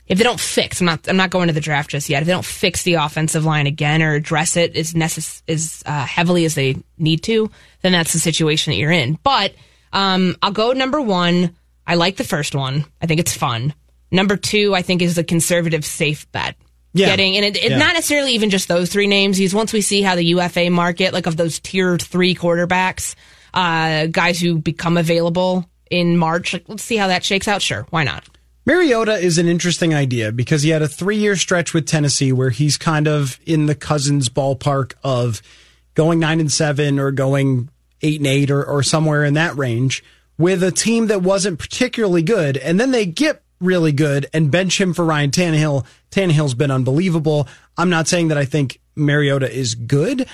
If 0.06 0.18
they 0.18 0.24
don't 0.24 0.38
fix, 0.38 0.80
I'm 0.80 0.84
not. 0.84 1.08
I'm 1.08 1.16
not 1.16 1.30
going 1.30 1.46
to 1.46 1.54
the 1.54 1.60
draft 1.60 1.88
just 1.88 2.10
yet. 2.10 2.20
If 2.20 2.26
they 2.26 2.34
don't 2.34 2.44
fix 2.44 2.82
the 2.82 2.94
offensive 2.94 3.46
line 3.46 3.66
again 3.66 4.02
or 4.02 4.12
address 4.12 4.58
it 4.58 4.76
as 4.76 4.92
necess- 4.92 5.40
as 5.48 5.82
uh, 5.86 6.04
heavily 6.04 6.44
as 6.44 6.54
they 6.54 6.76
need 6.98 7.22
to, 7.22 7.50
then 7.80 7.92
that's 7.92 8.12
the 8.12 8.18
situation 8.18 8.72
that 8.72 8.76
you're 8.76 8.90
in. 8.92 9.18
But 9.22 9.54
um, 9.90 10.36
I'll 10.42 10.52
go 10.52 10.72
number 10.72 11.00
one. 11.00 11.56
I 11.86 11.94
like 11.94 12.18
the 12.18 12.24
first 12.24 12.54
one. 12.54 12.84
I 13.00 13.06
think 13.06 13.20
it's 13.20 13.34
fun. 13.34 13.72
Number 14.12 14.36
two, 14.36 14.74
I 14.74 14.82
think 14.82 15.02
is 15.02 15.18
a 15.18 15.24
conservative 15.24 15.84
safe 15.84 16.30
bet. 16.30 16.54
Yeah. 16.92 17.06
Getting 17.06 17.36
and 17.36 17.44
it, 17.46 17.56
it's 17.56 17.70
Yeah. 17.70 17.78
not 17.78 17.94
necessarily 17.94 18.32
even 18.34 18.50
just 18.50 18.68
those 18.68 18.90
three 18.90 19.06
names. 19.06 19.38
Because 19.38 19.54
once 19.54 19.72
we 19.72 19.80
see 19.80 20.02
how 20.02 20.14
the 20.14 20.24
UFA 20.26 20.68
market, 20.70 21.12
like 21.14 21.26
of 21.26 21.36
those 21.38 21.58
tier 21.58 21.96
three 21.96 22.34
quarterbacks, 22.34 23.14
uh, 23.54 24.06
guys 24.06 24.38
who 24.38 24.58
become 24.58 24.96
available 24.98 25.66
in 25.90 26.16
March, 26.18 26.52
like 26.52 26.64
let's 26.68 26.82
see 26.82 26.96
how 26.96 27.08
that 27.08 27.24
shakes 27.24 27.48
out. 27.48 27.62
Sure, 27.62 27.86
why 27.90 28.04
not? 28.04 28.24
Mariota 28.66 29.14
is 29.14 29.38
an 29.38 29.48
interesting 29.48 29.92
idea 29.94 30.30
because 30.30 30.62
he 30.62 30.70
had 30.70 30.82
a 30.82 30.88
three 30.88 31.16
year 31.16 31.34
stretch 31.34 31.72
with 31.74 31.86
Tennessee 31.86 32.30
where 32.32 32.50
he's 32.50 32.76
kind 32.76 33.08
of 33.08 33.40
in 33.46 33.66
the 33.66 33.74
Cousins 33.74 34.28
ballpark 34.28 34.92
of 35.02 35.42
going 35.94 36.18
nine 36.20 36.38
and 36.40 36.52
seven 36.52 36.98
or 36.98 37.10
going 37.10 37.70
eight 38.02 38.20
and 38.20 38.26
eight 38.26 38.50
or, 38.50 38.62
or 38.64 38.82
somewhere 38.82 39.24
in 39.24 39.34
that 39.34 39.56
range 39.56 40.04
with 40.38 40.62
a 40.62 40.70
team 40.70 41.06
that 41.08 41.22
wasn't 41.22 41.58
particularly 41.58 42.22
good. 42.22 42.56
And 42.56 42.78
then 42.78 42.90
they 42.90 43.04
get 43.06 43.42
really 43.62 43.92
good 43.92 44.26
and 44.32 44.50
bench 44.50 44.80
him 44.80 44.92
for 44.92 45.04
Ryan 45.04 45.30
Tannehill. 45.30 45.86
Tannehill's 46.10 46.54
been 46.54 46.70
unbelievable. 46.70 47.48
I'm 47.76 47.90
not 47.90 48.08
saying 48.08 48.28
that 48.28 48.38
I 48.38 48.44
think 48.44 48.80
Mariota 48.94 49.50
is 49.50 49.74
good. 49.74 50.26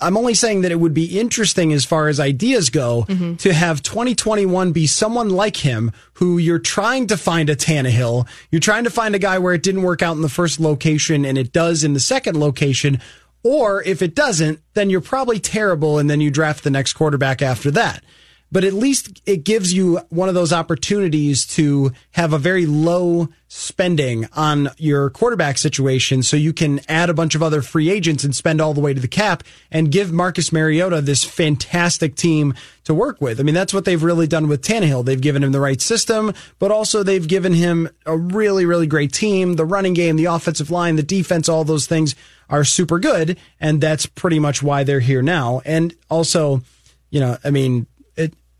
I'm 0.00 0.16
only 0.16 0.34
saying 0.34 0.62
that 0.62 0.72
it 0.72 0.80
would 0.80 0.94
be 0.94 1.18
interesting 1.18 1.72
as 1.72 1.84
far 1.84 2.08
as 2.08 2.20
ideas 2.20 2.68
go 2.70 3.04
mm-hmm. 3.08 3.36
to 3.36 3.52
have 3.52 3.82
2021 3.82 4.72
be 4.72 4.86
someone 4.86 5.30
like 5.30 5.56
him 5.56 5.92
who 6.14 6.38
you're 6.38 6.58
trying 6.58 7.06
to 7.06 7.16
find 7.16 7.48
a 7.48 7.56
Tannehill. 7.56 8.28
You're 8.50 8.60
trying 8.60 8.84
to 8.84 8.90
find 8.90 9.14
a 9.14 9.18
guy 9.18 9.38
where 9.38 9.54
it 9.54 9.62
didn't 9.62 9.82
work 9.82 10.02
out 10.02 10.16
in 10.16 10.22
the 10.22 10.28
first 10.28 10.60
location 10.60 11.24
and 11.24 11.38
it 11.38 11.52
does 11.52 11.84
in 11.84 11.94
the 11.94 12.00
second 12.00 12.38
location. 12.38 13.00
Or 13.42 13.82
if 13.82 14.02
it 14.02 14.14
doesn't, 14.14 14.60
then 14.74 14.90
you're 14.90 15.00
probably 15.00 15.40
terrible 15.40 15.98
and 15.98 16.08
then 16.08 16.20
you 16.20 16.30
draft 16.30 16.64
the 16.64 16.70
next 16.70 16.92
quarterback 16.92 17.42
after 17.42 17.70
that. 17.72 18.04
But 18.52 18.64
at 18.64 18.74
least 18.74 19.22
it 19.24 19.44
gives 19.44 19.72
you 19.72 19.98
one 20.10 20.28
of 20.28 20.34
those 20.34 20.52
opportunities 20.52 21.46
to 21.56 21.90
have 22.12 22.34
a 22.34 22.38
very 22.38 22.66
low 22.66 23.30
spending 23.48 24.28
on 24.34 24.70
your 24.76 25.10
quarterback 25.10 25.56
situation 25.58 26.22
so 26.22 26.36
you 26.36 26.52
can 26.52 26.80
add 26.88 27.10
a 27.10 27.14
bunch 27.14 27.34
of 27.34 27.42
other 27.42 27.62
free 27.62 27.90
agents 27.90 28.24
and 28.24 28.36
spend 28.36 28.60
all 28.60 28.74
the 28.74 28.80
way 28.80 28.92
to 28.92 29.00
the 29.00 29.08
cap 29.08 29.42
and 29.70 29.90
give 29.90 30.12
Marcus 30.12 30.52
Mariota 30.52 31.00
this 31.00 31.24
fantastic 31.24 32.14
team 32.14 32.54
to 32.84 32.94
work 32.94 33.20
with. 33.20 33.40
I 33.40 33.42
mean, 33.42 33.54
that's 33.54 33.72
what 33.72 33.86
they've 33.86 34.02
really 34.02 34.26
done 34.26 34.48
with 34.48 34.62
Tannehill. 34.62 35.04
They've 35.04 35.20
given 35.20 35.42
him 35.42 35.52
the 35.52 35.60
right 35.60 35.80
system, 35.80 36.32
but 36.58 36.70
also 36.70 37.02
they've 37.02 37.26
given 37.26 37.54
him 37.54 37.88
a 38.04 38.16
really, 38.16 38.66
really 38.66 38.86
great 38.86 39.12
team. 39.12 39.56
The 39.56 39.64
running 39.64 39.94
game, 39.94 40.16
the 40.16 40.26
offensive 40.26 40.70
line, 40.70 40.96
the 40.96 41.02
defense, 41.02 41.48
all 41.48 41.64
those 41.64 41.86
things 41.86 42.14
are 42.50 42.64
super 42.64 42.98
good. 42.98 43.38
And 43.60 43.80
that's 43.80 44.04
pretty 44.04 44.38
much 44.38 44.62
why 44.62 44.84
they're 44.84 45.00
here 45.00 45.22
now. 45.22 45.62
And 45.64 45.94
also, 46.10 46.62
you 47.10 47.20
know, 47.20 47.36
I 47.44 47.50
mean, 47.50 47.86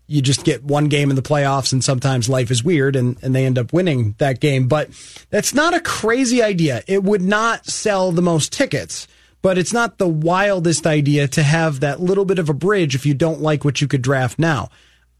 you 0.07 0.21
just 0.21 0.43
get 0.43 0.63
one 0.63 0.89
game 0.89 1.09
in 1.09 1.15
the 1.15 1.21
playoffs 1.21 1.71
and 1.71 1.83
sometimes 1.83 2.29
life 2.29 2.51
is 2.51 2.63
weird 2.63 2.95
and, 2.95 3.17
and 3.23 3.33
they 3.33 3.45
end 3.45 3.57
up 3.57 3.71
winning 3.71 4.15
that 4.17 4.39
game. 4.39 4.67
But 4.67 4.89
that's 5.29 5.53
not 5.53 5.73
a 5.73 5.79
crazy 5.79 6.41
idea. 6.41 6.83
It 6.87 7.03
would 7.03 7.21
not 7.21 7.65
sell 7.65 8.11
the 8.11 8.21
most 8.21 8.51
tickets, 8.51 9.07
but 9.41 9.57
it's 9.57 9.73
not 9.73 9.97
the 9.97 10.07
wildest 10.07 10.85
idea 10.85 11.27
to 11.29 11.43
have 11.43 11.79
that 11.79 12.01
little 12.01 12.25
bit 12.25 12.39
of 12.39 12.49
a 12.49 12.53
bridge 12.53 12.95
if 12.95 13.05
you 13.05 13.13
don't 13.13 13.41
like 13.41 13.63
what 13.63 13.81
you 13.81 13.87
could 13.87 14.01
draft 14.01 14.37
now. 14.37 14.69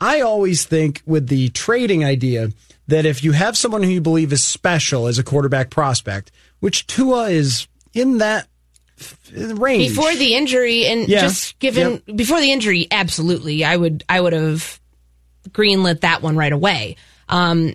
I 0.01 0.21
always 0.21 0.65
think 0.65 1.01
with 1.05 1.27
the 1.27 1.49
trading 1.49 2.03
idea 2.03 2.49
that 2.87 3.05
if 3.05 3.23
you 3.23 3.31
have 3.31 3.57
someone 3.57 3.83
who 3.83 3.89
you 3.89 4.01
believe 4.01 4.33
is 4.33 4.43
special 4.43 5.07
as 5.07 5.17
a 5.17 5.23
quarterback 5.23 5.69
prospect, 5.69 6.31
which 6.59 6.87
Tua 6.87 7.29
is 7.29 7.67
in 7.93 8.17
that 8.17 8.47
range. 9.33 9.89
Before 9.95 10.13
the 10.15 10.35
injury, 10.35 10.85
and 10.85 11.07
Yeah. 11.07 11.21
just 11.21 11.57
given 11.59 12.01
before 12.15 12.39
the 12.41 12.51
injury, 12.51 12.87
absolutely, 12.91 13.63
I 13.65 13.75
would 13.75 14.03
I 14.09 14.19
would 14.21 14.33
have 14.33 14.79
greenlit 15.49 16.01
that 16.01 16.21
one 16.21 16.35
right 16.35 16.53
away. 16.53 16.95
Um, 17.29 17.73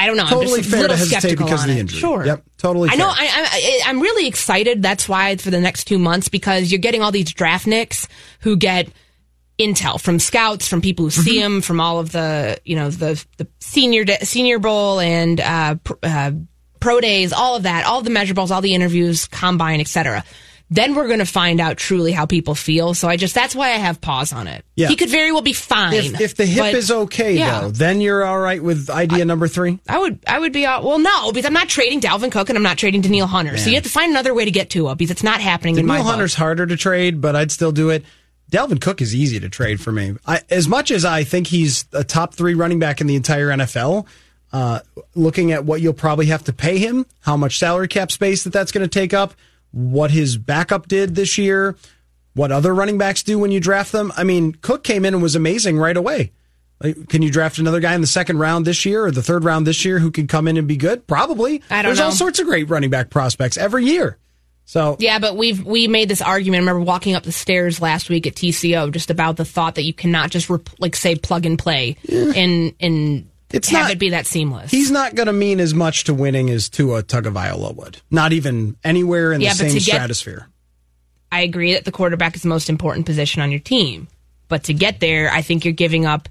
I 0.00 0.06
don't 0.06 0.16
know. 0.16 0.26
Totally 0.26 0.58
I'm 0.58 0.62
just 0.62 0.70
fair 0.70 0.78
a 0.80 0.82
to 0.82 0.88
little 0.92 0.96
hesitate 0.96 1.18
skeptical 1.20 1.46
because 1.46 1.62
on 1.64 1.70
of 1.70 1.74
the 1.74 1.78
it. 1.78 1.82
injury. 1.82 1.98
Sure. 1.98 2.24
Yep, 2.24 2.44
totally 2.58 2.90
I 2.90 2.94
know. 2.94 3.12
fair. 3.12 3.26
I, 3.28 3.80
I, 3.84 3.90
I'm 3.90 4.00
really 4.00 4.28
excited. 4.28 4.80
That's 4.82 5.08
why 5.08 5.34
for 5.36 5.50
the 5.50 5.60
next 5.60 5.84
two 5.84 5.98
months 5.98 6.28
because 6.28 6.70
you're 6.70 6.78
getting 6.78 7.02
all 7.02 7.10
these 7.10 7.32
draftniks 7.32 8.06
who 8.40 8.56
get 8.56 8.88
intel 9.58 10.00
from 10.00 10.20
scouts, 10.20 10.68
from 10.68 10.80
people 10.80 11.06
who 11.06 11.10
Mm-hmm. 11.10 11.22
see 11.22 11.40
them, 11.40 11.60
from 11.62 11.80
all 11.80 11.98
of 11.98 12.12
the 12.12 12.60
you 12.64 12.76
know 12.76 12.90
the 12.90 13.24
the 13.38 13.48
senior 13.58 14.04
senior 14.22 14.60
bowl 14.60 15.00
and 15.00 15.40
uh, 15.40 15.74
pr- 15.82 15.94
uh, 16.04 16.30
pro 16.78 17.00
days, 17.00 17.32
all 17.32 17.56
of 17.56 17.64
that, 17.64 17.84
all 17.84 18.00
the 18.02 18.10
measurables, 18.10 18.52
all 18.52 18.60
the 18.60 18.74
interviews, 18.74 19.26
combine, 19.26 19.80
etc. 19.80 20.22
Then 20.70 20.94
we're 20.94 21.06
going 21.06 21.20
to 21.20 21.24
find 21.24 21.60
out 21.60 21.78
truly 21.78 22.12
how 22.12 22.26
people 22.26 22.54
feel. 22.54 22.92
So 22.92 23.08
I 23.08 23.16
just 23.16 23.34
that's 23.34 23.54
why 23.54 23.68
I 23.68 23.76
have 23.76 24.00
pause 24.00 24.32
on 24.34 24.46
it. 24.46 24.64
Yeah. 24.74 24.88
He 24.88 24.96
could 24.96 25.08
very 25.08 25.32
well 25.32 25.40
be 25.40 25.54
fine. 25.54 25.94
if, 25.94 26.20
if 26.20 26.34
the 26.36 26.44
hip 26.44 26.58
but- 26.58 26.74
is 26.74 26.90
okay 26.90 27.38
yeah. 27.38 27.62
though, 27.62 27.70
then 27.70 28.00
you're 28.00 28.22
all 28.24 28.38
right 28.38 28.62
with 28.62 28.90
idea 28.90 29.24
number 29.24 29.48
three. 29.48 29.78
I 29.88 29.98
would, 29.98 30.18
I 30.26 30.38
would 30.38 30.52
be, 30.52 30.66
uh, 30.66 30.82
well, 30.82 30.98
no, 30.98 31.32
because 31.32 31.46
I'm 31.46 31.54
not 31.54 31.68
trading 31.68 32.00
Dalvin 32.00 32.30
Cook 32.30 32.50
and 32.50 32.58
I'm 32.58 32.62
not 32.62 32.76
trading 32.76 33.00
Danielle 33.00 33.26
Hunter. 33.26 33.56
So 33.56 33.70
you 33.70 33.76
have 33.76 33.84
to 33.84 33.90
find 33.90 34.10
another 34.10 34.34
way 34.34 34.44
to 34.44 34.50
get 34.50 34.68
Tua 34.68 34.94
because 34.94 35.10
it's 35.10 35.22
not 35.22 35.40
happening 35.40 35.78
in 35.78 35.86
my 35.86 35.94
Neil 35.96 36.04
book. 36.04 36.10
Hunter's 36.10 36.34
harder 36.34 36.66
to 36.66 36.76
trade, 36.76 37.20
but 37.20 37.34
I'd 37.34 37.50
still 37.50 37.72
do 37.72 37.88
it. 37.88 38.04
Dalvin 38.50 38.80
Cook 38.80 39.02
is 39.02 39.14
easy 39.14 39.40
to 39.40 39.48
trade 39.48 39.80
for 39.80 39.92
me. 39.92 40.16
I, 40.26 40.40
as 40.50 40.68
much 40.68 40.90
as 40.90 41.04
I 41.04 41.24
think 41.24 41.46
he's 41.48 41.84
a 41.92 42.02
top 42.02 42.34
three 42.34 42.54
running 42.54 42.78
back 42.78 43.00
in 43.00 43.06
the 43.06 43.16
entire 43.16 43.48
NFL, 43.48 44.06
uh, 44.52 44.80
looking 45.14 45.52
at 45.52 45.64
what 45.64 45.80
you'll 45.80 45.92
probably 45.92 46.26
have 46.26 46.44
to 46.44 46.52
pay 46.52 46.78
him, 46.78 47.04
how 47.20 47.36
much 47.36 47.58
salary 47.58 47.88
cap 47.88 48.10
space 48.10 48.44
that 48.44 48.52
that's 48.52 48.72
going 48.72 48.88
to 48.88 48.88
take 48.88 49.12
up, 49.12 49.34
what 49.72 50.10
his 50.10 50.36
backup 50.36 50.88
did 50.88 51.14
this 51.14 51.38
year, 51.38 51.76
what 52.34 52.52
other 52.52 52.74
running 52.74 52.98
backs 52.98 53.22
do 53.22 53.38
when 53.38 53.50
you 53.50 53.60
draft 53.60 53.92
them. 53.92 54.12
I 54.16 54.24
mean, 54.24 54.52
Cook 54.52 54.84
came 54.84 55.04
in 55.04 55.14
and 55.14 55.22
was 55.22 55.34
amazing 55.34 55.78
right 55.78 55.96
away. 55.96 56.32
Like, 56.82 57.08
can 57.08 57.22
you 57.22 57.30
draft 57.30 57.58
another 57.58 57.80
guy 57.80 57.94
in 57.94 58.00
the 58.00 58.06
second 58.06 58.38
round 58.38 58.64
this 58.64 58.84
year 58.84 59.04
or 59.04 59.10
the 59.10 59.22
third 59.22 59.44
round 59.44 59.66
this 59.66 59.84
year 59.84 59.98
who 59.98 60.10
could 60.10 60.28
come 60.28 60.46
in 60.46 60.56
and 60.56 60.68
be 60.68 60.76
good? 60.76 61.06
Probably. 61.06 61.62
I 61.70 61.82
don't 61.82 61.84
know. 61.84 61.88
There's 61.88 61.98
know. 61.98 62.04
all 62.06 62.12
sorts 62.12 62.38
of 62.38 62.46
great 62.46 62.68
running 62.68 62.90
back 62.90 63.10
prospects 63.10 63.56
every 63.56 63.84
year. 63.84 64.18
So 64.64 64.96
Yeah, 65.00 65.18
but 65.18 65.36
we've 65.36 65.64
we 65.64 65.88
made 65.88 66.10
this 66.10 66.20
argument. 66.20 66.58
I 66.58 66.60
remember 66.60 66.82
walking 66.82 67.14
up 67.16 67.22
the 67.22 67.32
stairs 67.32 67.80
last 67.80 68.10
week 68.10 68.26
at 68.26 68.34
TCO 68.34 68.92
just 68.92 69.10
about 69.10 69.36
the 69.36 69.44
thought 69.46 69.76
that 69.76 69.84
you 69.84 69.94
cannot 69.94 70.30
just 70.30 70.50
rep- 70.50 70.68
like 70.78 70.94
say 70.94 71.16
plug 71.16 71.46
and 71.46 71.58
play 71.58 71.96
in 72.06 72.74
and 72.78 73.30
It's 73.50 73.68
have 73.70 73.82
not- 73.84 73.90
it 73.92 73.98
be 73.98 74.10
that 74.10 74.26
seamless. 74.26 74.70
he's 74.70 74.90
not 74.90 75.14
going 75.14 75.26
to 75.26 75.32
mean 75.32 75.58
as 75.60 75.72
much 75.74 76.04
to 76.04 76.14
winning 76.14 76.50
as 76.50 76.68
Tua 76.68 77.02
Tagovailoa 77.02 77.74
would. 77.76 78.00
Not 78.10 78.32
even 78.32 78.76
anywhere 78.84 79.32
in 79.32 79.40
Yeah, 79.40 79.50
the 79.54 79.58
same 79.58 79.72
get- 79.74 79.82
stratosphere. 79.82 80.48
I 81.32 81.40
agree 81.42 81.72
that 81.74 81.84
the 81.84 81.92
quarterback 81.92 82.36
is 82.36 82.42
the 82.42 82.48
most 82.48 82.68
important 82.70 83.06
position 83.06 83.42
on 83.42 83.50
your 83.50 83.60
team, 83.60 84.08
but 84.48 84.64
to 84.64 84.74
get 84.74 85.00
there, 85.00 85.30
I 85.30 85.42
think 85.42 85.64
you're 85.64 85.72
giving 85.74 86.06
up. 86.06 86.28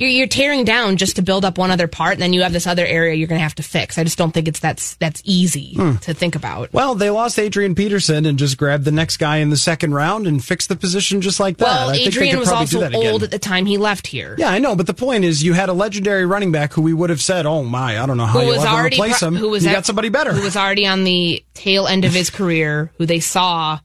You're, 0.00 0.08
you're 0.08 0.26
tearing 0.26 0.64
down 0.64 0.96
just 0.96 1.16
to 1.16 1.22
build 1.22 1.44
up 1.44 1.58
one 1.58 1.70
other 1.70 1.86
part, 1.86 2.14
and 2.14 2.22
then 2.22 2.32
you 2.32 2.40
have 2.42 2.54
this 2.54 2.66
other 2.66 2.86
area 2.86 3.14
you're 3.14 3.28
going 3.28 3.38
to 3.38 3.42
have 3.42 3.54
to 3.56 3.62
fix. 3.62 3.98
I 3.98 4.04
just 4.04 4.16
don't 4.16 4.32
think 4.32 4.48
it's 4.48 4.58
that's 4.58 4.94
that's 4.96 5.20
easy 5.26 5.74
Hmm. 5.74 5.96
to 5.96 6.14
think 6.14 6.34
about. 6.36 6.72
Well, 6.72 6.94
they 6.94 7.10
lost 7.10 7.38
Adrian 7.38 7.74
Peterson 7.74 8.24
and 8.24 8.38
just 8.38 8.56
grabbed 8.56 8.84
the 8.86 8.92
next 8.92 9.18
guy 9.18 9.36
in 9.36 9.50
the 9.50 9.58
second 9.58 9.92
round 9.92 10.26
and 10.26 10.42
fixed 10.42 10.70
the 10.70 10.76
position 10.76 11.20
just 11.20 11.38
like 11.38 11.58
that. 11.58 11.64
Well, 11.66 11.90
I 11.90 11.96
Adrian 11.96 12.38
was 12.38 12.48
also 12.50 12.80
that 12.80 12.94
again. 12.94 13.12
old 13.12 13.22
at 13.22 13.30
the 13.30 13.38
time 13.38 13.66
he 13.66 13.76
left 13.76 14.06
here. 14.06 14.34
Yeah, 14.38 14.48
I 14.48 14.58
know, 14.58 14.74
but 14.74 14.86
the 14.86 14.94
point 14.94 15.24
is, 15.24 15.42
you 15.42 15.52
had 15.52 15.68
a 15.68 15.74
legendary 15.74 16.24
running 16.24 16.50
back 16.50 16.72
who 16.72 16.80
we 16.80 16.94
would 16.94 17.10
have 17.10 17.20
said, 17.20 17.44
"Oh 17.44 17.62
my, 17.62 18.02
I 18.02 18.06
don't 18.06 18.16
know 18.16 18.24
how 18.26 18.44
was 18.46 18.64
ever 18.64 18.86
replace 18.86 19.18
pro- 19.18 19.28
him." 19.28 19.36
who 19.36 19.50
was 19.50 19.64
you 19.64 19.68
at- 19.70 19.74
got 19.74 19.86
somebody 19.86 20.08
better. 20.08 20.32
who 20.32 20.42
was 20.42 20.56
already 20.56 20.86
on 20.86 21.04
the 21.04 21.44
tail 21.52 21.86
end 21.86 22.06
of 22.06 22.12
his 22.14 22.30
career, 22.30 22.90
who 22.96 23.04
they 23.04 23.20
saw 23.20 23.78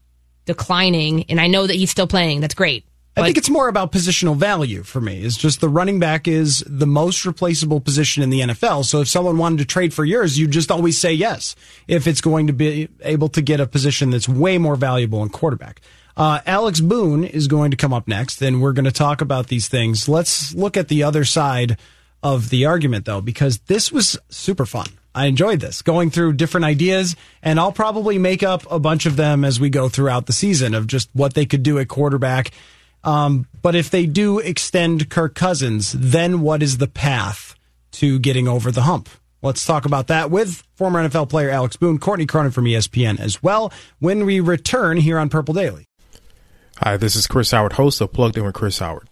declining, 0.45 1.25
and 1.29 1.41
I 1.41 1.47
know 1.47 1.67
that 1.67 1.75
he's 1.75 1.91
still 1.91 2.07
playing. 2.07 2.39
That's 2.41 2.53
great. 2.53 2.85
I 3.17 3.23
think 3.23 3.37
it's 3.37 3.49
more 3.49 3.69
about 3.69 3.91
positional 3.91 4.35
value 4.35 4.83
for 4.83 4.99
me. 4.99 5.21
It's 5.21 5.37
just 5.37 5.61
the 5.61 5.69
running 5.69 5.99
back 5.99 6.27
is 6.27 6.63
the 6.67 6.85
most 6.85 7.25
replaceable 7.25 7.79
position 7.79 8.23
in 8.23 8.29
the 8.29 8.41
NFL. 8.41 8.83
So 8.85 9.01
if 9.01 9.07
someone 9.07 9.37
wanted 9.37 9.59
to 9.59 9.65
trade 9.65 9.93
for 9.93 10.03
yours, 10.03 10.37
you 10.37 10.47
just 10.47 10.69
always 10.69 10.99
say 10.99 11.13
yes. 11.13 11.55
If 11.87 12.07
it's 12.07 12.19
going 12.19 12.47
to 12.47 12.53
be 12.53 12.89
able 13.01 13.29
to 13.29 13.41
get 13.41 13.59
a 13.59 13.67
position 13.67 14.09
that's 14.09 14.27
way 14.27 14.57
more 14.57 14.75
valuable 14.75 15.23
in 15.23 15.29
quarterback. 15.29 15.81
Uh, 16.17 16.39
Alex 16.45 16.79
Boone 16.79 17.23
is 17.23 17.47
going 17.47 17.71
to 17.71 17.77
come 17.77 17.93
up 17.93 18.07
next, 18.07 18.41
and 18.41 18.61
we're 18.61 18.73
going 18.73 18.85
to 18.85 18.91
talk 18.91 19.21
about 19.21 19.47
these 19.47 19.67
things. 19.67 20.07
Let's 20.07 20.53
look 20.53 20.77
at 20.77 20.87
the 20.87 21.03
other 21.03 21.25
side 21.25 21.77
of 22.23 22.49
the 22.49 22.65
argument, 22.65 23.05
though, 23.05 23.21
because 23.21 23.59
this 23.59 23.91
was 23.91 24.17
super 24.29 24.65
fun. 24.65 24.87
I 25.13 25.27
enjoyed 25.27 25.61
this 25.61 25.81
going 25.81 26.09
through 26.09 26.33
different 26.33 26.65
ideas, 26.65 27.15
and 27.41 27.59
I'll 27.59 27.71
probably 27.71 28.17
make 28.17 28.43
up 28.43 28.69
a 28.69 28.79
bunch 28.79 29.05
of 29.05 29.15
them 29.15 29.45
as 29.45 29.59
we 29.59 29.69
go 29.69 29.87
throughout 29.87 30.25
the 30.25 30.33
season 30.33 30.73
of 30.73 30.87
just 30.87 31.09
what 31.13 31.33
they 31.33 31.45
could 31.45 31.63
do 31.63 31.79
at 31.79 31.87
quarterback. 31.87 32.51
Um, 33.05 33.47
but 33.61 33.75
if 33.75 33.89
they 33.89 34.05
do 34.05 34.39
extend 34.39 35.09
Kirk 35.09 35.35
Cousins, 35.35 35.93
then 35.93 36.41
what 36.41 36.61
is 36.61 36.79
the 36.79 36.87
path 36.87 37.55
to 37.93 38.19
getting 38.19 38.47
over 38.47 38.71
the 38.71 38.81
hump? 38.81 39.07
Let's 39.41 39.65
talk 39.65 39.85
about 39.85 40.07
that 40.07 40.31
with 40.31 40.63
former 40.73 41.07
NFL 41.07 41.29
player 41.29 41.51
Alex 41.51 41.75
Boone, 41.75 41.99
Courtney 41.99 42.25
Cronin 42.25 42.51
from 42.51 42.65
ESPN 42.65 43.19
as 43.19 43.43
well 43.43 43.71
when 43.99 44.25
we 44.25 44.39
return 44.39 44.97
here 44.97 45.19
on 45.19 45.29
Purple 45.29 45.53
Daily. 45.53 45.85
Hi, 46.77 46.97
this 46.97 47.15
is 47.15 47.27
Chris 47.27 47.51
Howard, 47.51 47.73
host 47.73 48.01
of 48.01 48.11
Plugged 48.11 48.37
In 48.37 48.43
with 48.43 48.55
Chris 48.55 48.79
Howard. 48.79 49.07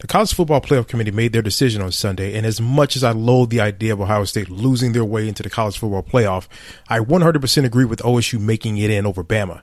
The 0.00 0.06
College 0.06 0.32
Football 0.32 0.60
Playoff 0.60 0.86
Committee 0.86 1.10
made 1.10 1.32
their 1.32 1.42
decision 1.42 1.82
on 1.82 1.90
Sunday, 1.90 2.36
and 2.36 2.46
as 2.46 2.60
much 2.60 2.94
as 2.94 3.02
I 3.02 3.10
loathe 3.10 3.50
the 3.50 3.60
idea 3.60 3.92
of 3.92 4.00
Ohio 4.00 4.24
State 4.24 4.48
losing 4.48 4.92
their 4.92 5.04
way 5.04 5.26
into 5.26 5.42
the 5.42 5.50
College 5.50 5.76
Football 5.76 6.04
Playoff, 6.04 6.46
I 6.88 7.00
100% 7.00 7.64
agree 7.64 7.84
with 7.84 8.00
OSU 8.02 8.38
making 8.38 8.76
it 8.76 8.90
in 8.90 9.06
over 9.06 9.24
Bama. 9.24 9.62